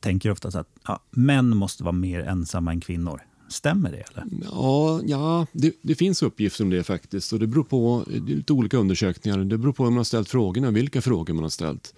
tänker 0.00 0.30
ofta 0.30 0.48
att 0.48 0.68
ja, 0.86 1.00
män 1.10 1.56
måste 1.56 1.84
vara 1.84 1.92
mer 1.92 2.20
ensamma 2.20 2.72
än 2.72 2.80
kvinnor. 2.80 3.22
Stämmer 3.48 3.90
det? 3.90 4.04
Eller? 4.10 4.26
Ja, 4.44 5.00
ja 5.04 5.46
det, 5.52 5.74
det, 5.82 5.94
finns 5.94 6.22
uppgifter 6.22 6.64
om 6.64 6.70
det 6.70 6.84
faktiskt. 6.84 7.32
Och 7.32 7.38
det 7.38 7.46
beror 7.46 7.64
på 7.64 8.04
det 8.06 8.34
lite 8.34 8.52
olika 8.52 8.76
undersökningar. 8.76 9.38
Det 9.38 9.58
beror 9.58 9.72
på 9.72 9.84
hur 9.84 9.90
man 9.90 9.96
har 9.96 10.04
ställt 10.04 10.28
frågorna, 10.28 10.70
vilka 10.70 11.00
frågor 11.00 11.34
man 11.34 11.42
har 11.42 11.50
ställt. 11.50 11.94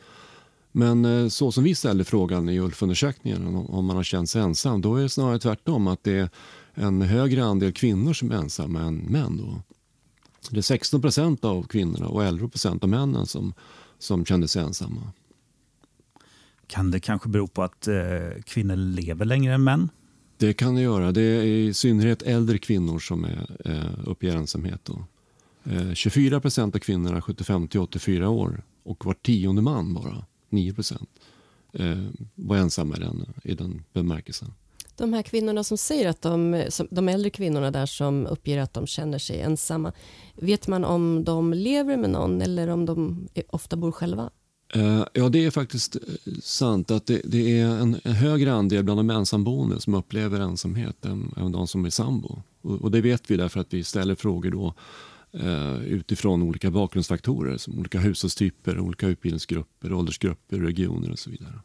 Men 0.72 1.04
eh, 1.04 1.28
så 1.28 1.52
som 1.52 1.64
vi 1.64 1.74
ställde 1.74 2.04
frågan 2.04 2.48
i 2.48 2.60
ULF-undersökningen, 2.60 3.56
om 3.56 3.84
man 3.84 3.96
har 3.96 4.02
känt 4.02 4.30
sig 4.30 4.42
ensam, 4.42 4.80
då 4.80 4.96
är 4.96 5.02
det 5.02 5.08
snarare 5.08 5.38
tvärtom. 5.38 5.86
Att 5.86 6.04
det 6.04 6.18
är 6.18 6.28
en 6.74 7.02
högre 7.02 7.44
andel 7.44 7.72
kvinnor 7.72 8.12
som 8.12 8.30
är 8.30 8.34
ensamma 8.34 8.80
än 8.80 8.96
män. 8.96 9.36
Då. 9.36 9.62
Det 10.50 10.58
är 10.58 10.62
16 10.62 11.02
procent 11.02 11.44
av 11.44 11.62
kvinnorna 11.62 12.06
och 12.06 12.24
11 12.24 12.48
procent 12.48 12.82
av 12.82 12.88
männen 12.88 13.26
som, 13.26 13.54
som 13.98 14.24
kände 14.24 14.48
sig 14.48 14.62
ensamma. 14.62 15.12
Kan 16.66 16.90
det 16.90 17.00
kanske 17.00 17.28
bero 17.28 17.46
på 17.46 17.62
att 17.62 17.88
eh, 17.88 18.42
kvinnor 18.44 18.76
lever 18.76 19.24
längre 19.24 19.54
än 19.54 19.64
män? 19.64 19.88
Det 20.40 20.52
kan 20.52 20.74
det 20.74 20.80
göra. 20.80 21.12
Det 21.12 21.22
är 21.22 21.42
i 21.42 21.74
synnerhet 21.74 22.22
äldre 22.22 22.58
kvinnor 22.58 22.98
som 22.98 23.24
är, 23.24 23.56
eh, 23.64 24.08
uppger 24.08 24.36
ensamhet. 24.36 24.80
Då. 24.84 25.04
Eh, 25.70 25.92
24 25.92 26.40
procent 26.40 26.74
av 26.74 26.78
kvinnorna 26.78 27.22
75 27.22 27.68
till 27.68 27.80
84 27.80 28.28
år 28.28 28.62
och 28.82 29.06
var 29.06 29.14
tionde 29.14 29.62
man 29.62 29.94
bara, 29.94 30.24
9 30.48 30.74
procent, 30.74 31.10
eh, 31.72 31.98
var 32.34 32.56
ensamma 32.56 32.96
i 32.96 33.00
den, 33.00 33.26
i 33.44 33.54
den 33.54 33.84
bemärkelsen. 33.92 34.52
De 34.96 35.12
här 35.12 35.22
kvinnorna 35.22 35.64
som 35.64 35.78
säger 35.78 36.08
att 36.08 36.22
de, 36.22 36.64
de 36.90 37.08
äldre 37.08 37.30
kvinnorna 37.30 37.70
där 37.70 37.86
som 37.86 38.26
uppger 38.26 38.58
att 38.58 38.74
de 38.74 38.86
känner 38.86 39.18
sig 39.18 39.40
ensamma, 39.40 39.92
vet 40.34 40.68
man 40.68 40.84
om 40.84 41.24
de 41.24 41.52
lever 41.52 41.96
med 41.96 42.10
någon 42.10 42.42
eller 42.42 42.68
om 42.68 42.86
de 42.86 43.28
ofta 43.48 43.76
bor 43.76 43.92
själva? 43.92 44.30
Eh, 44.72 45.04
ja, 45.12 45.28
det 45.28 45.46
är 45.46 45.50
faktiskt 45.50 45.96
eh, 45.96 46.32
sant 46.42 46.90
att 46.90 47.06
det, 47.06 47.20
det 47.24 47.60
är 47.60 47.66
en, 47.66 48.00
en, 48.04 48.12
högre 48.12 48.52
andel 48.52 48.84
bland 48.84 48.98
de 48.98 49.10
ensamboende 49.10 49.80
som 49.80 49.94
upplever 49.94 50.40
ensamhet 50.40 51.04
än, 51.04 51.34
än 51.36 51.52
de 51.52 51.66
som 51.66 51.84
är 51.84 51.90
sambo. 51.90 52.42
Och, 52.62 52.82
och, 52.82 52.90
det 52.90 53.00
vet 53.00 53.30
vi 53.30 53.36
därför 53.36 53.60
att 53.60 53.74
vi 53.74 53.84
ställer 53.84 54.14
frågor 54.14 54.50
då 54.50 54.74
eh, 55.32 55.82
utifrån 55.82 56.42
olika 56.42 56.70
bakgrundsfaktorer 56.70 57.56
som 57.56 57.78
olika 57.78 58.00
hushållstyper, 58.00 58.80
olika 58.80 59.06
utbildningsgrupper, 59.06 59.92
åldersgrupper, 59.92 60.58
regioner 60.58 61.10
och 61.10 61.18
så 61.18 61.30
vidare. 61.30 61.60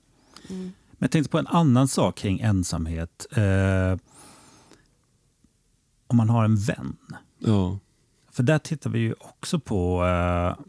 Mm. 0.50 0.62
Men 0.91 0.97
jag 1.00 1.12
tänkte 1.12 1.31
på 1.31 1.39
en 1.39 1.47
annan 1.47 1.88
sak 1.88 2.17
kring 2.17 2.39
ensamhet. 2.39 3.25
Eh, 3.31 3.97
om 6.07 6.17
man 6.17 6.29
har 6.29 6.45
en 6.45 6.55
vän. 6.55 6.97
Ja. 7.39 7.79
För 8.31 8.43
där 8.43 8.59
tittar 8.59 8.89
vi 8.89 9.00
ju 9.00 9.13
också 9.19 9.59
på 9.59 10.05
eh, 10.05 10.65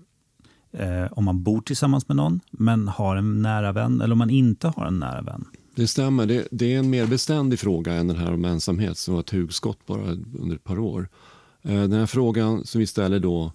eh, 0.76 1.12
om 1.12 1.24
man 1.24 1.42
bor 1.42 1.60
tillsammans 1.60 2.08
med 2.08 2.16
någon 2.16 2.40
men 2.50 2.88
har 2.88 3.16
en 3.16 3.42
nära 3.42 3.72
vän 3.72 4.00
eller 4.00 4.12
om 4.12 4.18
man 4.18 4.30
inte 4.30 4.68
har 4.68 4.86
en 4.86 4.98
nära 4.98 5.22
vän. 5.22 5.44
Det 5.74 5.86
stämmer. 5.86 6.26
Det, 6.26 6.48
det 6.50 6.74
är 6.74 6.78
en 6.78 6.90
mer 6.90 7.06
beständig 7.06 7.58
fråga 7.58 7.92
än 7.92 8.08
den 8.08 8.16
här 8.16 8.34
om 8.34 8.44
ensamhet 8.44 8.98
som 8.98 9.14
var 9.14 9.20
ett 9.20 9.30
hugskott 9.30 9.86
bara 9.86 10.02
under 10.38 10.54
ett 10.56 10.64
par 10.64 10.78
år. 10.78 11.08
Eh, 11.62 11.80
den 11.80 11.92
här 11.92 12.06
frågan 12.06 12.64
som 12.64 12.78
vi 12.78 12.86
ställer 12.86 13.18
då 13.18 13.52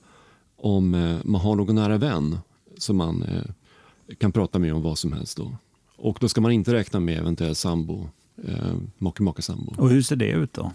om 0.57 0.93
eh, 0.93 1.17
man 1.23 1.41
har 1.41 1.55
någon 1.55 1.75
nära 1.75 1.97
vän 1.97 2.37
som 2.77 2.97
man 2.97 3.23
eh, 3.23 4.15
kan 4.19 4.31
prata 4.31 4.59
med 4.59 4.73
om 4.73 4.81
vad 4.81 4.97
som 4.97 5.13
helst. 5.13 5.37
Då. 5.37 5.55
Och 5.97 6.17
då 6.21 6.29
ska 6.29 6.41
man 6.41 6.51
inte 6.51 6.73
räkna 6.73 6.99
med 6.99 7.19
eventuell 7.19 7.55
sambo, 7.55 8.09
eh, 8.47 8.73
make 8.97 9.41
sambo. 9.41 9.73
Och 9.77 9.89
hur 9.89 10.01
ser 10.01 10.15
det 10.15 10.31
ut 10.31 10.53
då? 10.53 10.71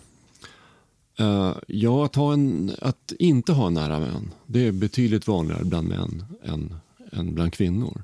Uh, 1.20 1.56
ja, 1.66 2.04
att, 2.04 2.14
ha 2.14 2.32
en, 2.32 2.72
att 2.82 3.12
inte 3.18 3.52
ha 3.52 3.66
en 3.66 3.74
nära 3.74 3.98
vän, 3.98 4.34
det 4.46 4.66
är 4.66 4.72
betydligt 4.72 5.28
vanligare 5.28 5.64
bland 5.64 5.88
män 5.88 6.24
än, 6.44 6.74
än 7.12 7.34
bland 7.34 7.52
kvinnor. 7.52 8.02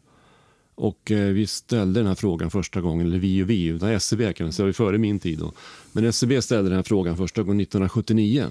Och 0.74 1.10
uh, 1.10 1.18
vi 1.18 1.46
ställde 1.46 2.00
den 2.00 2.06
här 2.06 2.14
frågan 2.14 2.50
första 2.50 2.80
gången, 2.80 3.06
eller 3.06 3.18
vi 3.18 3.42
och 3.42 3.50
vi, 3.50 3.64
utan 3.64 3.88
SCB 3.88 4.32
kan 4.32 4.46
man 4.46 4.52
säga, 4.52 4.72
före 4.72 4.98
min 4.98 5.18
tid. 5.18 5.38
Då. 5.38 5.52
Men 5.92 6.04
SCB 6.04 6.42
ställde 6.42 6.70
den 6.70 6.76
här 6.76 6.82
frågan 6.82 7.16
första 7.16 7.42
gången 7.42 7.60
1979. 7.60 8.46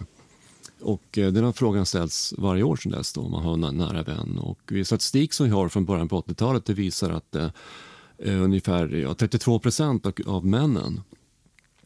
Och 0.81 1.17
uh, 1.17 1.27
den 1.27 1.43
här 1.43 1.51
frågan 1.51 1.85
ställs 1.85 2.33
varje 2.37 2.63
år 2.63 2.75
sedan 2.75 2.91
dess, 2.91 3.13
då, 3.13 3.21
om 3.21 3.31
man 3.31 3.43
har 3.43 3.53
en 3.53 3.77
nära 3.77 4.03
vän. 4.03 4.39
Och 4.39 4.73
statistik 4.85 5.33
som 5.33 5.45
vi 5.45 5.51
har 5.51 5.69
från 5.69 5.85
början 5.85 6.07
på 6.07 6.21
80-talet 6.21 6.65
det 6.65 6.73
visar 6.73 7.09
att 7.09 7.35
ungefär 8.25 8.87
ja, 8.87 9.13
32 9.13 9.59
procent 9.59 10.05
av, 10.05 10.13
av 10.25 10.45
männen 10.45 11.01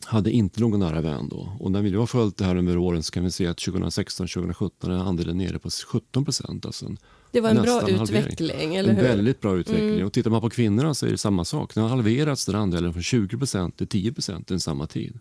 hade 0.06 0.32
inte 0.32 0.62
någon 0.62 0.80
nära 0.80 1.02
vän 1.02 1.30
då. 1.30 1.58
Och 1.60 1.72
när 1.72 1.82
vi 1.82 1.96
har 1.96 2.06
följt 2.06 2.38
det 2.38 2.46
här 2.46 2.56
under 2.56 2.78
åren 2.78 3.04
så 3.04 3.12
kan 3.12 3.24
vi 3.24 3.32
se 3.32 3.48
att 3.48 3.58
2016-2017 3.58 4.70
är 4.84 4.90
andelen 4.92 5.38
nere 5.38 5.60
på 5.60 5.70
17 5.70 6.26
procent. 6.26 6.66
Alltså 6.66 6.96
det 7.32 7.42
var 7.42 7.50
en 7.50 7.62
bra 7.62 7.90
utveckling, 7.90 8.76
eller 8.76 8.94
hur? 8.94 9.00
En 9.00 9.06
väldigt 9.06 9.42
bra 9.42 9.58
utveckling. 9.58 9.94
Mm. 9.94 10.06
Och 10.06 10.14
tittar 10.14 10.32
man 10.32 10.42
på 10.42 10.50
kvinnorna 10.50 10.94
så 10.94 11.06
är 11.06 11.12
det 11.12 11.18
samma 11.18 11.46
sak. 11.46 11.74
Den 11.74 11.84
har 11.84 11.90
halverats 11.90 12.46
den 12.46 12.56
andelen 12.56 12.94
från 12.94 13.04
20 13.04 13.38
procent 13.38 13.78
till 13.78 13.88
10 13.88 14.14
procent 14.14 14.52
i 14.52 14.60
samma 14.60 14.88
tid. 14.88 15.20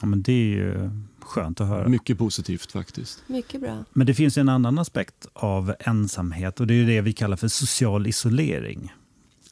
Ja, 0.00 0.06
men 0.06 0.22
det 0.22 0.32
är 0.32 0.46
ju 0.46 0.90
skönt 1.20 1.60
att 1.60 1.68
höra. 1.68 1.88
Mycket 1.88 2.18
positivt 2.18 2.72
faktiskt. 2.72 3.22
Mycket 3.26 3.60
bra. 3.60 3.84
Men 3.92 4.06
det 4.06 4.14
finns 4.14 4.38
en 4.38 4.48
annan 4.48 4.78
aspekt 4.78 5.26
av 5.32 5.74
ensamhet 5.80 6.60
och 6.60 6.66
det 6.66 6.74
är 6.74 6.86
det 6.86 7.00
vi 7.00 7.12
kallar 7.12 7.36
för 7.36 7.48
social 7.48 8.06
isolering. 8.06 8.92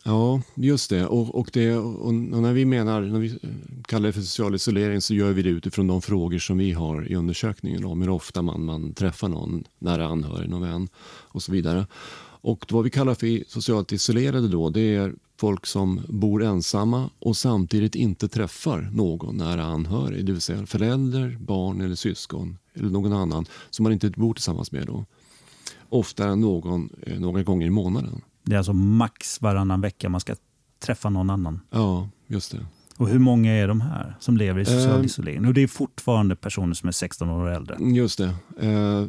Ja, 0.05 0.43
just 0.55 0.91
det. 0.91 1.07
Och, 1.07 1.35
och, 1.35 1.51
det, 1.53 1.77
och 1.77 2.15
när 2.15 2.53
vi 2.53 2.65
menar, 2.65 3.01
när 3.01 3.19
vi 3.19 3.29
eh, 3.29 3.51
kallar 3.87 4.07
det 4.07 4.13
för 4.13 4.21
social 4.21 4.55
isolering 4.55 5.01
så 5.01 5.15
gör 5.15 5.33
vi 5.33 5.43
det 5.43 5.49
utifrån 5.49 5.87
de 5.87 6.03
frågor 6.03 6.39
som 6.39 6.59
vi 6.59 6.73
har 6.73 7.13
i 7.13 7.15
undersökningen 7.15 7.85
om 7.85 8.03
hur 8.03 8.11
ofta 8.11 8.43
man, 8.43 8.65
man 8.65 8.95
träffar 8.95 9.29
någon 9.29 9.65
nära 9.79 10.07
anhörig, 10.07 10.51
någon 10.51 10.63
vän 10.63 10.89
och 11.07 11.43
så 11.43 11.53
vidare. 11.53 11.87
Och 12.43 12.67
vad 12.71 12.85
vi 12.85 12.91
kallar 12.91 13.15
för 13.15 13.51
socialt 13.51 13.93
isolerade 13.93 14.49
då, 14.49 14.71
det 14.71 14.95
är 14.95 15.15
folk 15.41 15.67
som 15.67 16.01
bor 16.09 16.43
ensamma 16.45 17.11
och 17.19 17.37
samtidigt 17.37 17.95
inte 17.95 18.29
träffar 18.29 18.91
någon 18.93 19.37
nära 19.37 19.65
anhörig, 19.65 20.25
det 20.25 20.33
vill 20.33 20.41
säga 20.41 20.67
förälder, 20.67 21.39
barn 21.41 21.81
eller 21.81 21.95
syskon 21.95 22.59
eller 22.75 22.91
någon 22.91 23.13
annan 23.13 23.47
som 23.71 23.83
man 23.83 23.93
inte 23.93 24.11
bor 24.11 24.35
tillsammans 24.35 24.73
med. 24.73 24.87
Då. 24.87 25.05
Ofta 25.89 26.35
någon, 26.35 26.91
eh, 27.03 27.21
några 27.21 27.43
gånger 27.43 27.67
i 27.67 27.71
månaden. 27.71 28.21
Det 28.51 28.57
är 28.57 28.59
alltså 28.59 28.73
max 28.73 29.41
varannan 29.43 29.81
vecka 29.81 30.09
man 30.09 30.21
ska 30.21 30.35
träffa 30.85 31.11
någon 31.11 31.31
annan. 31.31 31.61
Ja, 31.71 32.09
just 32.27 32.53
det. 32.53 32.67
Och 32.97 33.09
hur 33.09 33.19
många 33.19 33.53
är 33.53 33.69
de 33.69 33.81
här 33.81 34.17
som 34.21 34.37
lever 34.37 34.61
i 34.61 34.65
social 34.65 34.99
Eh. 35.01 35.05
isolering? 35.05 35.47
Och 35.47 35.55
det 35.55 35.61
är 35.61 35.67
fortfarande 35.67 36.37
personer 36.37 36.75
som 36.75 36.89
är 36.89 36.93
16 36.93 37.31
år 37.31 37.45
och 37.45 37.51
äldre. 37.51 37.77
Just 37.81 38.19
det. 38.19 38.35
Eh, 38.61 39.07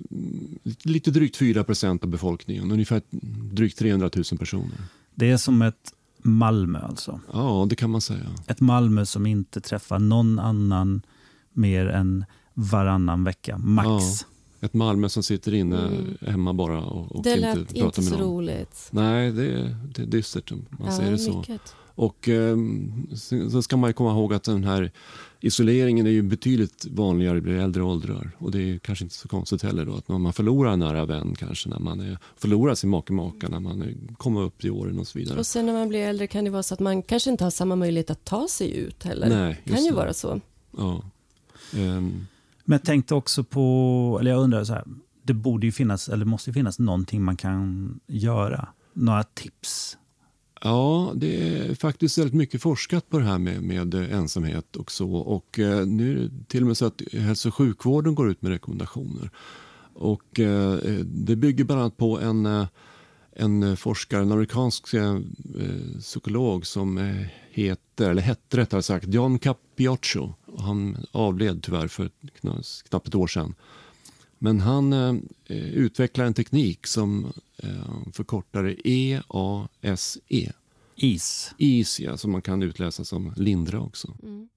lite 0.84 1.12
drygt 1.12 1.38
4 1.38 1.64
procent 1.64 2.04
av 2.04 2.10
befolkningen, 2.10 2.72
ungefär 2.72 3.02
drygt 3.54 3.80
300 3.80 4.10
000 4.16 4.24
personer. 4.40 4.78
Det 5.16 5.32
är 5.32 5.38
som 5.38 5.62
ett 5.62 5.94
Malmö 6.24 6.80
alltså. 6.80 7.20
Ja, 7.34 7.66
det 7.70 7.76
kan 7.76 7.90
man 7.90 8.02
säga. 8.02 8.26
Ett 8.48 8.60
Malmö 8.62 9.06
som 9.06 9.26
inte 9.26 9.62
träffar 9.62 10.00
någon 10.00 10.40
annan 10.40 11.02
mer 11.54 11.88
än 11.88 12.26
varannan 12.54 13.24
vecka, 13.24 13.58
max. 13.58 13.88
Ja. 14.22 14.28
Ett 14.62 14.74
Malmö 14.74 15.10
som 15.10 15.24
sitter 15.24 15.54
inne 15.54 15.78
Mm. 15.88 16.18
hemma 16.22 16.54
bara 16.54 16.82
och, 16.82 17.12
och 17.16 17.24
det 17.24 17.30
inte 17.34 17.42
lät 17.42 17.54
pratar 17.74 17.86
inte 17.86 18.02
med 18.02 18.10
så 18.10 18.18
någon. 18.18 18.36
roligt. 18.36 18.88
Nej, 18.92 19.32
det 19.32 19.46
är, 19.46 19.76
det 19.96 20.02
är 20.02 20.06
dystert 20.06 20.52
om 20.52 20.66
man 20.80 20.92
säger 20.94 21.12
det 21.12 21.18
så. 21.18 21.38
mycket. 21.38 21.76
Och 21.96 22.30
eh, 22.30 22.58
så 23.16 23.50
så 23.50 23.62
ska 23.62 23.78
man 23.78 23.94
komma 23.94 24.12
ihåg 24.12 24.34
att 24.34 24.44
den 24.44 24.64
här 24.64 24.92
isoleringen 25.40 26.06
är 26.08 26.12
ju 26.12 26.22
betydligt 26.22 26.86
vanligare 26.92 27.40
vid 27.40 27.60
äldre 27.60 27.84
åldrar. 27.84 28.32
Och 28.38 28.52
det 28.52 28.60
är 28.74 28.78
kanske 28.80 29.06
inte 29.06 29.16
så 29.16 29.28
konstigt 29.28 29.64
heller 29.64 29.86
då 29.86 29.94
att 29.96 30.08
när 30.10 30.18
man 30.18 30.34
förlorar 30.34 30.72
en 30.74 30.80
nära 30.80 31.06
vän 31.06 31.36
kanske 31.40 31.70
när 31.70 31.80
man 31.80 32.00
är, 32.00 32.18
förlorar 32.38 32.76
sin 32.76 32.90
make 32.90 33.14
maka 33.14 33.48
när 33.50 33.60
man 33.60 33.82
är, 33.82 33.96
kommer 34.18 34.42
upp 34.42 34.66
i 34.66 34.70
åren 34.70 35.00
och 35.00 35.08
så 35.08 35.20
vidare. 35.20 35.40
Och 35.40 35.46
sen 35.46 35.66
när 35.66 35.74
man 35.74 35.90
blir 35.90 36.00
äldre 36.00 36.28
kan 36.28 36.44
det 36.46 36.50
vara 36.52 36.64
så 36.64 36.74
att 36.74 36.80
man 36.80 37.02
kanske 37.04 37.30
inte 37.32 37.44
har 37.44 37.52
samma 37.52 37.76
möjlighet 37.76 38.10
att 38.10 38.26
ta 38.26 38.48
sig 38.48 38.78
ut 38.78 39.04
heller. 39.04 39.30
Nej, 39.30 39.62
Det 39.64 39.74
kan 39.74 39.84
ju 39.84 39.90
det. 39.90 39.96
vara 39.96 40.14
så. 40.14 40.42
Ja. 40.78 41.02
Ehm, 41.78 42.28
men 42.66 42.76
jag 42.76 42.86
tänkte 42.86 43.16
också 43.16 43.44
på, 43.44 44.18
eller 44.22 44.32
jag 44.32 44.40
undrar 44.40 44.64
så 44.64 44.74
här, 44.74 44.84
det 45.24 45.34
borde 45.34 45.66
ju 45.66 45.72
finnas, 45.72 46.10
eller 46.10 46.26
måste 46.26 46.50
ju 46.50 46.54
finnas 46.54 46.80
någonting 46.80 47.24
man 47.24 47.38
kan 47.38 48.00
göra. 48.08 48.68
Några 48.94 49.24
tips. 49.24 49.98
Ja, 50.64 51.12
det 51.16 51.58
är 51.58 51.76
faktiskt 51.76 52.18
väldigt 52.18 52.34
mycket 52.34 52.62
forskat 52.62 53.10
på 53.10 53.20
det 53.20 53.26
här 53.26 53.40
med, 53.40 53.64
med 53.64 53.94
ensamhet 53.94 54.76
och 54.76 54.92
så. 54.92 55.14
Och 55.14 55.60
eh, 55.60 55.86
nu 55.86 56.12
är 56.12 56.16
det 56.16 56.48
till 56.48 56.62
och 56.62 56.68
med 56.68 56.78
så 56.78 56.86
att 56.86 57.02
hälso 57.14 57.50
och 57.50 57.56
sjukvården 57.56 58.16
går 58.16 58.30
ut 58.30 58.42
med 58.42 58.52
rekommendationer. 58.52 59.30
Och 59.94 60.40
eh, 60.40 60.74
eh 60.74 61.00
det 61.06 61.36
bygger 61.36 61.64
bland 61.64 61.82
annat 61.82 61.98
på 61.98 62.20
en, 62.20 62.46
eh, 62.46 62.68
en 63.36 63.78
forskare, 63.78 64.22
en 64.22 64.32
amerikansk 64.32 64.94
eh, 64.94 65.20
psykolog 66.00 66.66
som 66.66 66.98
eh, 66.98 67.28
heter, 67.52 68.10
eller 68.10 68.22
hette 68.22 68.58
rättare 68.58 68.82
sagt, 68.82 69.08
John 69.08 69.40
Capioccio. 69.40 70.34
Och 70.46 70.64
Han 70.64 71.06
avled 71.12 71.64
tyvärr 71.64 71.88
för 71.88 72.10
knappt 72.90 73.08
ett 73.08 73.16
år 73.16 73.28
sedan. 73.28 73.56
Men 74.44 74.60
han 74.60 74.94
eh, 74.94 75.16
eh, 75.46 75.70
utvecklar 75.74 76.26
en 76.26 76.34
teknik 76.34 76.88
som 76.88 77.34
eh, 77.58 78.12
förkortar 78.14 78.76
EASE. 78.84 80.54
Is. 80.96 81.54
Easy, 81.58 82.04
ja, 82.04 82.18
som 82.18 82.32
man 82.32 82.42
kan 82.42 82.64
utläsa 82.64 83.04
som 83.04 83.34
lindra 83.36 83.80
också. 83.80 84.14
Mm. 84.24 84.50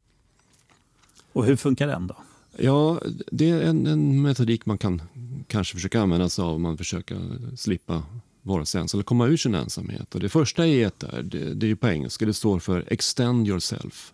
Och 1.33 1.45
hur 1.45 1.57
funkar 1.57 1.87
den 1.87 2.07
då? 2.07 2.17
Ja, 2.57 3.01
det 3.33 3.51
är 3.51 3.63
en, 3.63 3.87
en 3.87 4.23
metodik 4.23 4.67
man 4.67 4.79
kan 4.79 5.03
kanske 5.47 5.75
försöka 5.75 6.01
använda 6.01 6.29
sig 6.29 6.43
av 6.43 6.55
om 6.55 6.63
man 6.63 6.79
försöker 6.79 7.57
slippa 7.57 8.03
vara 8.45 8.65
sig 8.65 8.81
ensam 8.81 8.99
eller 8.99 9.05
komma 9.05 9.27
ur 9.27 9.37
sin 9.37 9.55
ensamhet. 9.55 10.15
Och 10.15 10.21
det 10.21 10.29
första 10.29 10.67
E 10.67 10.91
där, 10.99 11.23
det, 11.23 11.55
det 11.55 11.67
är 11.67 11.69
ju 11.69 11.77
på 11.77 11.89
engelska, 11.89 12.27
det 12.27 12.35
står 12.35 12.59
för 12.59 12.85
extend 12.89 13.49
yourself. 13.49 14.13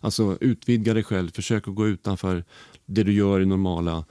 Alltså 0.00 0.38
utvidga 0.40 0.94
dig 0.94 1.04
själv, 1.04 1.30
försök 1.32 1.68
att 1.68 1.74
gå 1.74 1.88
utanför 1.88 2.44
det 2.86 3.02
du 3.02 3.12
gör 3.12 3.40
i 3.40 3.46
normala 3.46 4.04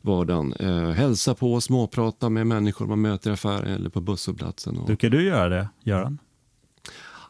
vardagen. 0.00 0.52
Eh, 0.52 0.90
hälsa 0.90 1.34
på, 1.34 1.60
småprata 1.60 2.28
med 2.28 2.46
människor 2.46 2.86
man 2.86 3.00
möter 3.00 3.30
i 3.30 3.32
affären 3.32 3.74
eller 3.74 3.90
på 3.90 4.00
busshållplatsen. 4.00 4.78
Och 4.78 4.86
Brukar 4.86 5.10
du 5.10 5.22
göra 5.22 5.48
det, 5.48 5.68
Göran? 5.82 6.18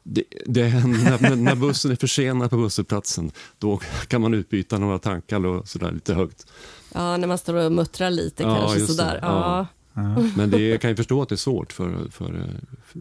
det, 0.02 0.24
det 0.46 0.64
händer, 0.64 1.18
när, 1.20 1.36
när 1.36 1.54
bussen 1.54 1.90
är 1.90 1.96
försenad 1.96 2.50
på 2.50 2.56
busshållplatsen 2.56 3.30
då 3.58 3.80
kan 4.08 4.20
man 4.20 4.34
utbyta 4.34 4.78
några 4.78 4.98
tankar 4.98 5.46
och 5.46 5.68
sådär 5.68 5.92
lite 5.92 6.14
högt. 6.14 6.46
Ja, 6.94 7.16
när 7.16 7.28
man 7.28 7.38
står 7.38 7.54
och 7.54 7.72
muttrar 7.72 8.10
lite 8.10 8.42
Ja, 8.42 8.56
kanske 8.56 8.80
sådär. 8.80 9.18
Ja. 9.22 9.28
Ja. 9.28 9.66
Men 10.36 10.50
det 10.50 10.80
kan 10.80 10.90
ju 10.90 10.96
förstå 10.96 11.22
att 11.22 11.28
det 11.28 11.34
är 11.34 11.36
svårt 11.36 11.72
för, 11.72 12.08
för, 12.10 12.50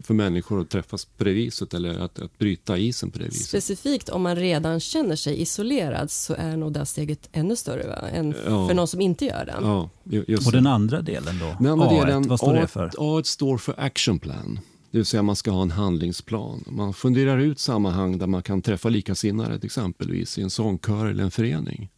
för 0.02 0.14
människor 0.14 0.60
att 0.60 0.68
träffas 0.70 1.04
på 1.04 1.24
det 1.24 1.32
viset 1.32 1.74
eller 1.74 1.98
att, 1.98 2.18
att 2.18 2.38
bryta 2.38 2.78
isen 2.78 3.10
på 3.10 3.18
det 3.18 3.24
viset. 3.24 3.46
Specifikt 3.48 4.08
om 4.08 4.22
man 4.22 4.36
redan 4.36 4.80
känner 4.80 5.16
sig 5.16 5.40
isolerad 5.42 6.10
så 6.10 6.34
är 6.34 6.56
nog 6.56 6.72
det 6.72 6.86
steget 6.86 7.28
ännu 7.32 7.56
större 7.56 7.86
va? 7.86 8.08
än 8.12 8.34
Ja. 8.46 8.68
för 8.68 8.74
någon 8.74 8.88
som 8.88 9.00
inte 9.00 9.24
gör 9.24 9.44
det. 9.44 9.54
Ja, 9.60 9.90
ju- 10.04 10.24
just 10.28 10.46
Och 10.46 10.52
det. 10.52 10.58
den 10.58 10.66
andra 10.66 11.00
delen 11.02 11.38
då? 11.38 11.56
Den 11.58 11.66
andra 11.72 11.86
A1, 11.86 12.04
delen, 12.06 12.28
vad 12.28 12.38
står 12.38 12.54
det 12.54 12.60
A1 12.60 12.66
för? 12.66 12.88
A1 12.88 13.22
står 13.22 13.58
för 13.58 13.74
action 13.80 14.18
plan. 14.18 14.60
Det 14.90 14.98
vill 14.98 15.06
säga 15.06 15.22
man 15.22 15.36
ska 15.36 15.50
ha 15.50 15.62
en 15.62 15.70
handlingsplan. 15.70 16.64
Man 16.66 16.94
funderar 16.94 17.38
ut 17.38 17.58
sammanhang 17.58 18.18
där 18.18 18.26
man 18.26 18.42
kan 18.42 18.62
träffa 18.62 18.88
likasinnade 18.88 19.58
exempelvis 19.66 20.38
i 20.38 20.42
en 20.42 20.50
sångkör 20.50 21.06
eller 21.06 21.24
en 21.24 21.30
förening. 21.30 21.88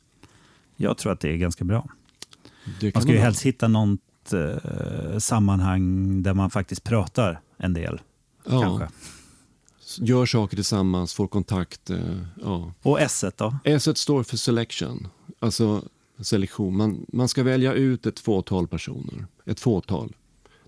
Jag 0.77 0.99
tror 0.99 1.13
att 1.13 1.21
det 1.21 1.29
är 1.29 1.37
ganska 1.37 1.65
bra. 1.65 1.89
Det 2.81 2.95
Man 2.95 3.03
ska 3.03 3.13
ju 3.13 3.19
helst 3.19 3.43
hitta 3.43 3.69
eh, 4.33 5.19
sammanhang 5.19 6.23
där 6.23 6.35
man 6.35 6.51
faktiskt 6.51 6.85
pratar 6.85 7.41
en 7.57 7.73
del. 7.73 8.01
ja, 8.49 8.61
Kanske. 8.63 8.89
Gör 9.99 10.27
saker 10.27 10.57
tillsammans, 10.57 11.15
får 11.15 11.27
kontakt. 11.27 11.91
eh, 11.91 11.99
Ja. 12.43 12.73
Och 12.83 13.01
S 13.01 13.25
då? 13.37 13.59
S 13.65 13.99
står 13.99 14.23
för 14.23 14.37
selection, 14.37 15.09
alltså 15.39 15.83
selektion. 16.21 16.77
Man, 16.77 17.07
man 17.13 17.29
ska 17.29 17.43
välja 17.43 17.73
ut 17.75 18.07
ett 18.07 18.19
fåtal 18.21 18.69
personer, 18.69 19.27
ett 19.45 19.61
fåtal, 19.61 20.17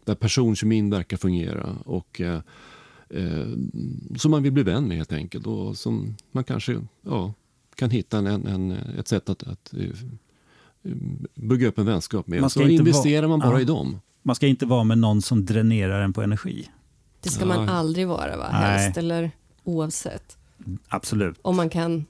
där 0.05 0.15
personkemin 0.15 0.91
verkar 0.91 1.17
fungera 1.17 1.77
och 1.85 2.21
eh, 2.21 2.41
eh, 3.11 3.47
som 4.17 4.31
man 4.31 4.43
vill 4.43 4.53
bli 4.53 4.63
vän 4.63 4.89
med 4.89 4.97
helt 4.97 5.13
enkelt 5.13 5.47
och 5.47 5.77
som 5.77 6.17
man 6.33 6.45
kanske 6.45 6.81
ja, 7.03 7.35
kan 7.75 7.91
hitta 7.91 8.19
en, 8.19 8.27
en, 8.27 8.47
en, 8.47 8.71
ett 8.73 9.09
sätt 9.09 9.29
att, 9.29 9.43
att 9.43 9.75
eh, 9.75 9.89
bygga 11.35 11.69
upp 11.69 11.79
en 11.79 11.87
vänskap 11.87 12.27
med. 12.27 12.41
Man 12.41 12.51
Så 12.51 12.61
ska 12.61 12.63
inte 12.71 12.75
investerar 12.75 13.27
vara- 13.27 13.37
man 13.37 13.49
bara 13.49 13.59
ja. 13.59 13.61
i 13.61 13.65
dem. 13.65 14.01
Man 14.23 14.37
ska 14.37 14.47
inte 14.47 14.67
vara 14.67 14.85
med 14.85 14.99
någon 14.99 15.23
som 15.23 15.45
dränerar 15.47 16.03
en 16.03 16.13
på 16.13 16.23
energi. 16.23 16.69
Det 17.21 17.29
ska 17.31 17.47
man 17.47 17.65
Ja. 17.67 17.73
aldrig 17.73 18.09
vara 18.09 18.37
va? 18.37 18.49
Nej. 18.53 18.61
helst 18.63 18.99
eller 18.99 19.31
oavsett. 19.65 20.37
Absolut. 20.89 21.39
Om 21.43 21.57
man 21.57 21.69
kan 21.71 22.05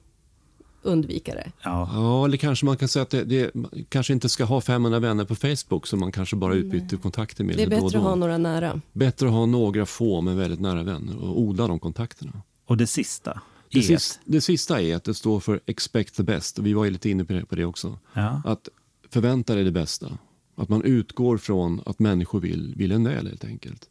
undvika 0.81 1.33
det. 1.35 1.51
Ja. 1.63 1.89
Ja, 1.93 2.25
eller 2.25 2.37
kanske 2.37 2.65
man 2.65 2.77
kan 2.77 2.87
säga 2.87 3.03
att 3.03 3.09
det, 3.09 3.23
det 3.23 3.51
kanske 3.89 4.13
inte 4.13 4.29
ska 4.29 4.43
ha 4.45 4.61
500 4.61 4.99
vänner 4.99 5.25
på 5.25 5.35
Facebook 5.35 5.87
som 5.87 5.99
man 5.99 6.11
kanske 6.11 6.35
bara 6.35 6.53
utbyter 6.55 6.97
kontakter 6.97 7.43
med. 7.43 7.57
Det 7.57 7.63
är 7.63 7.69
bättre 7.69 7.97
att 7.97 8.03
ha 8.03 8.15
några 8.15 8.37
nära. 8.37 8.81
Bättre 8.93 9.25
att 9.27 9.33
ha 9.33 9.45
några 9.45 9.85
få 9.85 10.21
men 10.21 10.37
väldigt 10.37 10.59
nära 10.59 10.83
vänner 10.83 11.17
och 11.23 11.39
odla 11.39 11.67
de 11.67 11.79
kontakterna. 11.79 12.31
Och 12.65 12.77
det 12.77 12.87
sista? 12.87 13.41
Det, 13.73 13.79
E. 13.79 13.83
sis, 13.83 14.19
det 14.25 14.41
sista 14.41 14.81
är 14.81 14.95
att 14.95 15.03
det 15.03 15.13
står 15.13 15.39
för 15.39 15.59
expect 15.65 16.15
the 16.15 16.23
best. 16.23 16.59
Vi 16.59 16.73
var 16.73 16.85
ju 16.85 16.91
lite 16.91 17.09
inne 17.09 17.45
på 17.45 17.55
det, 17.55 17.65
också. 17.65 17.99
Ja. 18.13 18.41
Att 18.45 18.69
förvänta 19.09 19.55
dig 19.55 19.63
det 19.63 19.71
bästa. 19.71 20.17
Att 20.55 20.69
man 20.69 20.83
utgår 20.83 21.37
från 21.37 21.81
att 21.85 21.99
människor 21.99 22.39
vill, 22.39 22.73
vill 22.77 22.91
en 22.91 23.03
väl 23.03 23.27
helt 23.27 23.45
enkelt. 23.45 23.89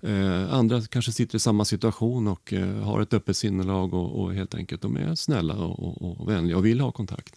Eh, 0.00 0.54
andra 0.54 0.80
kanske 0.80 1.12
sitter 1.12 1.36
i 1.36 1.38
samma 1.38 1.64
situation 1.64 2.28
och 2.28 2.52
eh, 2.52 2.76
har 2.76 3.00
ett 3.00 3.14
öppet 3.14 3.36
sinnelag 3.36 3.94
och, 3.94 4.22
och 4.22 4.34
helt 4.34 4.54
enkelt 4.54 4.82
de 4.82 4.96
är 4.96 5.14
snälla 5.14 5.54
och, 5.54 6.02
och, 6.02 6.20
och 6.20 6.28
vänliga 6.28 6.56
och 6.56 6.66
vill 6.66 6.80
ha 6.80 6.92
kontakt. 6.92 7.34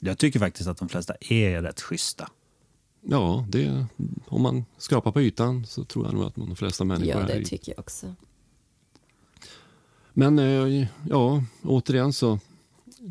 Jag 0.00 0.18
tycker 0.18 0.38
faktiskt 0.38 0.68
att 0.68 0.78
de 0.78 0.88
flesta 0.88 1.14
är 1.20 1.62
rätt 1.62 1.80
schyssta. 1.80 2.28
Ja, 3.00 3.46
det, 3.48 3.86
om 4.26 4.42
man 4.42 4.64
skrapar 4.78 5.12
på 5.12 5.20
ytan 5.22 5.66
så 5.66 5.84
tror 5.84 6.06
jag 6.06 6.14
nog 6.14 6.24
att 6.24 6.34
de 6.34 6.56
flesta 6.56 6.84
människor 6.84 7.22
Ja, 7.22 7.28
är 7.28 7.38
det 7.38 7.44
tycker 7.44 7.72
jag 7.72 7.78
också. 7.78 8.14
Men 10.18 10.38
eh, 10.38 10.86
ja, 11.08 11.42
återigen 11.62 12.12
så, 12.12 12.38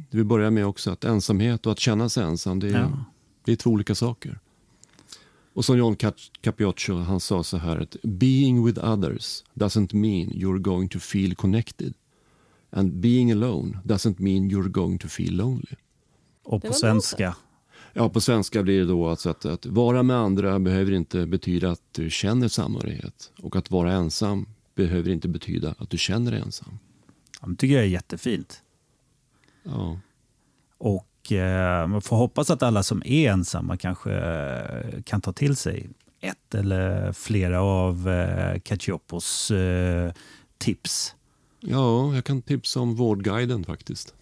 vi 0.10 0.24
börjar 0.24 0.52
med 0.52 0.66
också 0.66 0.92
att 0.92 1.04
ensamhet 1.04 1.66
och 1.66 1.72
att 1.72 1.80
känna 1.80 2.10
sig 2.10 2.24
ensam, 2.24 2.60
det 2.60 2.68
är, 2.68 2.80
Ja. 2.80 3.04
det 3.46 3.52
är 3.52 3.56
två 3.56 3.70
olika 3.70 3.96
saker. 3.96 4.40
Och 5.54 5.66
som 5.66 5.78
John 5.78 5.96
Cap- 5.96 6.32
Capioccio, 6.42 6.96
han 6.98 7.20
sa 7.20 7.44
så 7.44 7.58
här 7.58 7.78
att 7.78 7.96
being 8.04 8.66
with 8.66 8.86
others 8.86 9.44
doesn't 9.54 9.96
mean 9.96 10.30
you're 10.30 10.60
going 10.60 10.90
to 10.90 11.00
feel 11.00 11.36
connected. 11.36 11.94
And 12.70 12.94
being 12.94 13.32
alone 13.32 13.80
doesn't 13.84 14.16
mean 14.22 14.52
you're 14.52 14.70
going 14.70 14.98
to 15.00 15.08
feel 15.08 15.36
lonely. 15.36 15.76
Och 16.44 16.62
på 16.64 16.74
svenska, 16.74 17.36
Ja, 17.94 18.10
på 18.10 18.22
svenska 18.22 18.64
blir 18.64 18.80
det 18.80 18.86
då 18.86 19.08
alltså 19.08 19.30
att, 19.30 19.46
att 19.46 19.66
vara 19.66 20.04
med 20.04 20.18
andra 20.18 20.60
behöver 20.60 20.92
inte 20.92 21.26
betyda 21.26 21.72
att 21.72 21.82
du 21.92 22.10
känner 22.10 22.48
samhörighet. 22.48 23.32
Och 23.42 23.56
att 23.56 23.72
vara 23.72 23.94
ensam 23.94 24.46
behöver 24.76 25.10
inte 25.10 25.28
betyda 25.28 25.76
att 25.78 25.90
du 25.90 25.98
känner 25.98 26.32
dig 26.32 26.42
ensam. 26.42 26.80
Ja, 27.42 27.48
det 27.48 27.56
tycker 27.56 27.76
jag 27.76 27.84
är 27.84 27.88
jättefint. 27.88 28.64
Ja. 29.64 30.00
Och 30.78 31.32
eh, 31.32 31.88
man 31.88 32.02
får 32.02 32.16
hoppas 32.16 32.50
att 32.50 32.64
alla 32.64 32.84
som 32.84 33.02
är 33.06 33.32
ensamma 33.32 33.78
kanske 33.78 34.14
eh, 34.14 35.02
kan 35.04 35.22
ta 35.22 35.34
till 35.34 35.56
sig 35.56 35.90
ett 36.20 36.56
eller 36.56 37.12
flera 37.14 37.62
av 37.62 38.10
eh, 38.10 38.60
Caciopos 38.60 39.52
eh, 39.52 40.14
tips. 40.58 41.16
Ja, 41.60 42.16
jag 42.16 42.26
kan 42.26 42.42
tipsa 42.42 42.80
om 42.80 42.96
Vårdguiden 42.96 43.64
faktiskt. 43.64 44.14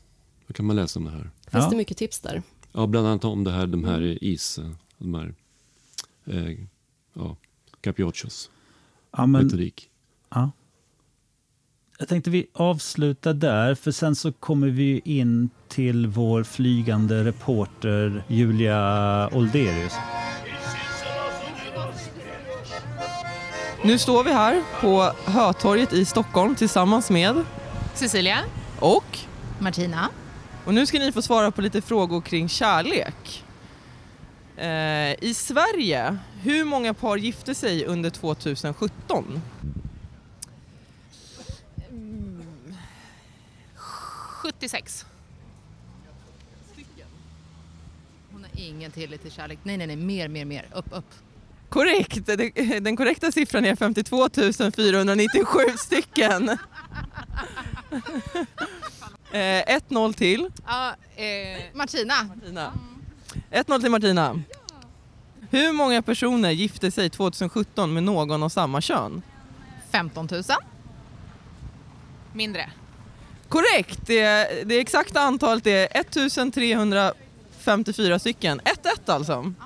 Då 0.47 0.53
kan 0.53 0.65
man 0.65 0.75
läsa 0.75 0.99
om 0.99 1.05
det 1.05 1.11
här. 1.11 1.21
Finns 1.47 1.63
Ja. 1.63 1.69
det 1.69 1.75
mycket 1.77 1.97
tips 1.97 2.19
där? 2.19 2.41
Ja, 2.71 2.87
bland 2.87 3.07
annat 3.07 3.23
om 3.23 3.43
det 3.43 3.51
här, 3.51 3.67
de 3.67 3.83
här 3.83 4.23
is... 4.23 4.59
De 4.97 5.13
här, 5.13 5.33
eh, 6.25 6.57
ja, 7.13 7.37
Capioccios 7.81 8.49
Ja, 9.17 9.25
men, 9.25 9.43
metodik. 9.45 9.89
ja. 10.29 10.51
Jag 11.97 12.07
tänkte 12.07 12.29
vi 12.29 12.47
avslutar 12.53 13.33
där, 13.33 13.75
för 13.75 13.91
sen 13.91 14.15
så 14.15 14.31
kommer 14.31 14.67
vi 14.67 15.01
in 15.05 15.49
till 15.67 16.07
vår 16.07 16.43
flygande 16.43 17.23
reporter 17.23 18.23
Julia 18.27 19.29
Olderius. 19.33 19.93
Nu 23.83 23.97
står 23.97 24.23
vi 24.23 24.33
här 24.33 24.63
på 24.81 25.11
Hötorget 25.25 25.93
i 25.93 26.05
Stockholm 26.05 26.55
tillsammans 26.55 27.09
med 27.09 27.43
Cecilia, 27.93 28.39
och 28.79 29.19
Martina. 29.59 30.09
Och 30.65 30.73
nu 30.73 30.85
ska 30.85 30.99
ni 30.99 31.11
få 31.11 31.21
svara 31.21 31.51
på 31.51 31.61
lite 31.61 31.81
frågor 31.81 32.21
kring 32.21 32.49
kärlek. 32.49 33.43
Eh, 34.57 35.23
I 35.23 35.33
Sverige, 35.35 36.17
hur 36.41 36.63
många 36.63 36.93
par 36.93 37.17
gifte 37.17 37.55
sig 37.55 37.85
under 37.85 38.09
2017? 38.09 39.41
76. 44.59 45.05
Hon 48.31 48.43
har 48.43 48.61
ingen 48.61 48.91
tillit 48.91 49.21
till 49.21 49.31
kärlek. 49.31 49.59
Nej, 49.63 49.77
nej, 49.77 49.87
nej, 49.87 49.95
mer, 49.95 50.27
mer, 50.27 50.45
mer. 50.45 50.65
Upp, 50.73 50.85
upp. 50.91 51.05
Korrekt! 51.69 52.25
Den 52.81 52.97
korrekta 52.97 53.31
siffran 53.31 53.65
är 53.65 53.75
52 53.75 54.29
497 54.75 55.59
stycken. 55.77 56.49
Eh, 59.31 59.79
1-0 59.89 60.13
till 60.13 60.49
Ja, 60.67 60.95
eh, 61.15 61.25
Martina. 61.73 62.23
Martina. 62.23 62.73
1-0 63.51 63.81
till 63.81 63.91
Martina. 63.91 64.41
Hur 65.49 65.73
många 65.73 66.01
personer 66.01 66.51
gifte 66.51 66.91
sig 66.91 67.09
2017 67.09 67.93
med 67.93 68.03
någon 68.03 68.43
av 68.43 68.49
samma 68.49 68.81
kön? 68.81 69.21
15 69.91 70.27
000. 70.31 70.43
Mindre. 72.33 72.69
Korrekt! 73.49 73.99
Det, 74.05 74.49
det 74.65 74.79
exakta 74.79 75.21
antalet 75.21 75.67
är 75.67 75.87
1354 75.91 78.19
stycken. 78.19 78.61
1-1 78.61 78.71
alltså. 79.05 79.53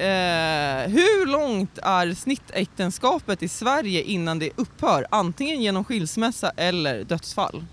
Eh, 0.00 0.88
hur 0.88 1.26
långt 1.26 1.78
är 1.78 2.14
snittäktenskapet 2.14 3.42
i 3.42 3.48
Sverige 3.48 4.02
innan 4.02 4.38
det 4.38 4.50
upphör? 4.56 5.06
Antingen 5.10 5.62
genom 5.62 5.84
skilsmässa 5.84 6.52
eller 6.56 7.04
dödsfall. 7.04 7.64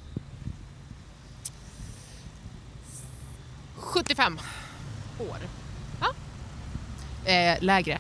75 3.76 4.40
år. 5.20 5.38
Ja. 6.00 6.14
Eh, 7.32 7.58
lägre. 7.62 8.00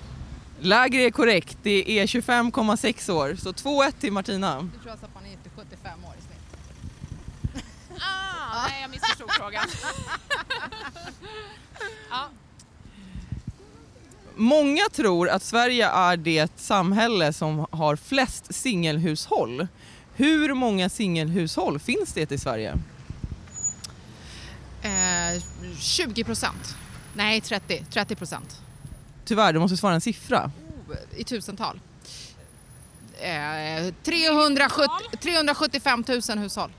Lägre 0.59 1.01
är 1.01 1.11
korrekt, 1.11 1.57
det 1.63 1.99
är 1.99 2.05
25,6 2.05 3.11
år. 3.11 3.35
Så 3.35 3.51
2-1 3.51 3.91
till 3.99 4.11
Martina. 4.13 4.61
Du 4.73 4.79
tror 4.79 4.91
alltså 4.91 5.05
att 5.05 5.15
man 5.15 5.25
är 5.25 5.31
inte 5.31 5.49
75 5.55 6.05
år 6.05 6.13
i 6.19 6.21
snitt? 6.21 7.63
Ah, 7.99 8.67
nej, 8.67 8.81
jag 8.81 8.89
missförstod 8.89 9.31
frågan. 9.31 9.65
ja. 12.09 12.29
Många 14.35 14.81
tror 14.91 15.29
att 15.29 15.43
Sverige 15.43 15.87
är 15.89 16.17
det 16.17 16.51
samhälle 16.59 17.33
som 17.33 17.65
har 17.71 17.95
flest 17.95 18.55
singelhushåll. 18.55 19.67
Hur 20.15 20.53
många 20.53 20.89
singelhushåll 20.89 21.79
finns 21.79 22.13
det 22.13 22.31
i 22.31 22.37
Sverige? 22.37 22.73
Eh, 24.81 25.41
20 25.79 26.23
procent. 26.23 26.75
Nej, 27.13 27.41
30. 27.41 27.85
30 27.89 28.15
procent. 28.15 28.61
Tyvärr, 29.27 29.53
du 29.53 29.59
måste 29.59 29.77
svara 29.77 29.93
en 29.93 30.01
siffra. 30.01 30.51
Oh, 30.89 30.95
I 31.15 31.23
tusental. 31.23 31.79
Eh, 33.19 33.93
370, 34.03 34.89
375 35.21 36.03
000 36.29 36.37
hushåll. 36.37 36.71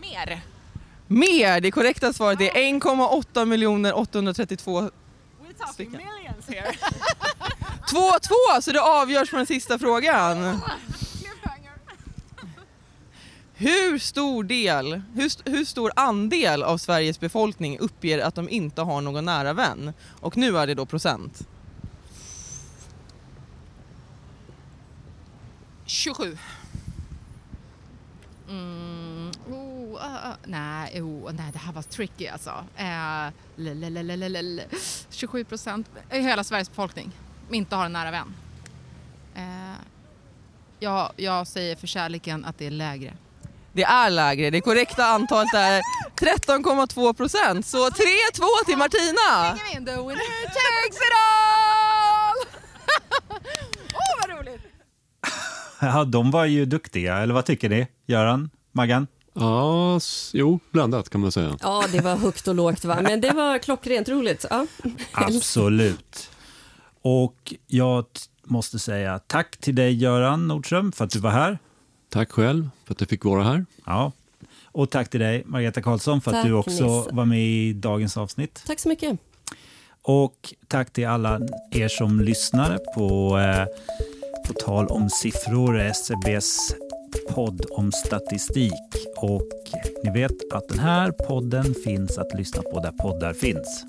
Mer. 0.00 0.40
Mer! 1.06 1.60
Det 1.60 1.70
korrekta 1.70 2.12
svaret 2.12 2.40
är 2.40 2.50
1,8 2.50 3.44
miljoner 3.44 3.98
832 3.98 4.80
We're 4.80 4.88
talking 5.58 5.72
Stycken. 5.72 5.92
millions 5.92 6.48
here. 6.48 6.72
2-2, 8.56 8.60
så 8.62 8.72
det 8.72 8.80
avgörs 8.80 9.30
på 9.30 9.36
den 9.36 9.46
sista 9.46 9.78
frågan. 9.78 10.60
Hur 13.54 13.98
stor 13.98 14.44
del, 14.44 15.02
hur, 15.14 15.50
hur 15.50 15.64
stor 15.64 15.92
andel 15.96 16.62
av 16.62 16.78
Sveriges 16.78 17.20
befolkning 17.20 17.78
uppger 17.78 18.18
att 18.18 18.34
de 18.34 18.48
inte 18.48 18.82
har 18.82 19.00
någon 19.00 19.24
nära 19.24 19.52
vän? 19.52 19.92
Och 20.20 20.36
nu 20.36 20.58
är 20.58 20.66
det 20.66 20.74
då 20.74 20.86
procent. 20.86 21.48
27. 25.88 26.38
Mm, 28.48 29.30
oh, 29.50 29.98
ah, 30.00 30.30
ah, 30.30 30.36
nej, 30.44 31.02
oh, 31.02 31.32
nej, 31.32 31.52
det 31.52 31.58
här 31.58 31.72
var 31.72 31.82
tricky 31.82 32.26
alltså. 32.26 32.50
Eh, 32.76 33.32
lelelelelelele. 33.56 34.64
27 35.10 35.44
procent 35.44 35.86
i 36.12 36.18
hela 36.18 36.44
Sveriges 36.44 36.68
befolkning 36.68 37.12
inte 37.50 37.76
har 37.76 37.84
en 37.84 37.92
nära 37.92 38.10
vän. 38.10 38.34
Eh, 39.34 39.80
jag, 40.78 41.12
jag 41.16 41.46
säger 41.46 41.76
för 41.76 41.86
kärleken 41.86 42.44
att 42.44 42.58
det 42.58 42.66
är 42.66 42.70
lägre. 42.70 43.16
Det 43.72 43.84
är 43.84 44.10
lägre. 44.10 44.50
Det 44.50 44.60
korrekta 44.60 45.04
antalet 45.04 45.54
är 45.54 45.80
13,2 46.16 47.12
procent. 47.12 47.66
Så 47.66 47.88
3-2 47.88 47.90
till 48.66 48.76
Martina. 48.76 49.58
The 49.72 49.96
winner 49.96 50.44
takes 50.44 50.96
it 50.96 51.14
all! 51.14 52.36
Åh, 53.30 53.36
oh, 53.94 54.20
vad 54.20 54.38
roligt! 54.38 54.62
Ja, 55.80 56.04
de 56.04 56.30
var 56.30 56.44
ju 56.44 56.64
duktiga, 56.64 57.16
eller 57.18 57.34
vad 57.34 57.44
tycker 57.44 57.68
ni? 57.68 57.86
Göran? 58.06 58.50
Maggan? 58.72 59.06
Ja, 59.34 60.00
jo, 60.32 60.60
blandat 60.70 61.10
kan 61.10 61.20
man 61.20 61.32
säga. 61.32 61.56
Ja, 61.62 61.84
det 61.92 62.00
var 62.00 62.16
högt 62.16 62.48
och 62.48 62.54
lågt, 62.54 62.84
va? 62.84 62.98
men 63.02 63.20
det 63.20 63.30
var 63.30 63.58
klockrent 63.58 64.08
roligt. 64.08 64.44
Ja. 64.50 64.66
Absolut. 65.12 66.30
Och 67.02 67.54
jag 67.66 68.04
måste 68.44 68.78
säga 68.78 69.18
tack 69.18 69.56
till 69.56 69.74
dig 69.74 69.92
Göran 70.02 70.48
Nordström 70.48 70.92
för 70.92 71.04
att 71.04 71.10
du 71.10 71.18
var 71.18 71.30
här. 71.30 71.58
Tack 72.08 72.30
själv 72.32 72.70
för 72.84 72.94
att 72.94 73.00
jag 73.00 73.08
fick 73.08 73.24
vara 73.24 73.42
här. 73.44 73.66
Ja. 73.84 74.12
Och 74.64 74.90
tack 74.90 75.08
till 75.10 75.20
dig 75.20 75.42
Margareta 75.46 75.82
Karlsson 75.82 76.20
för 76.20 76.30
att 76.30 76.36
Tack, 76.36 76.46
du 76.46 76.52
också 76.52 76.70
Nisse. 76.98 77.14
var 77.14 77.24
med 77.24 77.40
i 77.46 77.72
dagens 77.72 78.16
avsnitt. 78.16 78.62
Tack 78.66 78.80
så 78.80 78.88
mycket. 78.88 79.18
Och 80.02 80.54
tack 80.68 80.92
till 80.92 81.06
alla 81.06 81.40
er 81.70 81.88
som 81.88 82.20
lyssnar 82.20 82.78
på 82.94 83.38
eh, 83.38 83.66
på 84.48 84.54
tal 84.54 84.86
om 84.86 85.10
siffror, 85.10 85.78
SCBs 85.80 86.74
podd 87.30 87.64
om 87.70 87.92
statistik. 87.92 88.72
Och 89.16 89.48
ni 90.04 90.10
vet 90.10 90.52
att 90.52 90.68
den 90.68 90.78
här 90.78 91.10
podden 91.10 91.74
finns 91.84 92.18
att 92.18 92.34
lyssna 92.34 92.62
på 92.62 92.80
där 92.80 92.92
poddar 92.92 93.32
finns. 93.32 93.84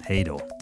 Hej 0.00 0.24
då! 0.24 0.55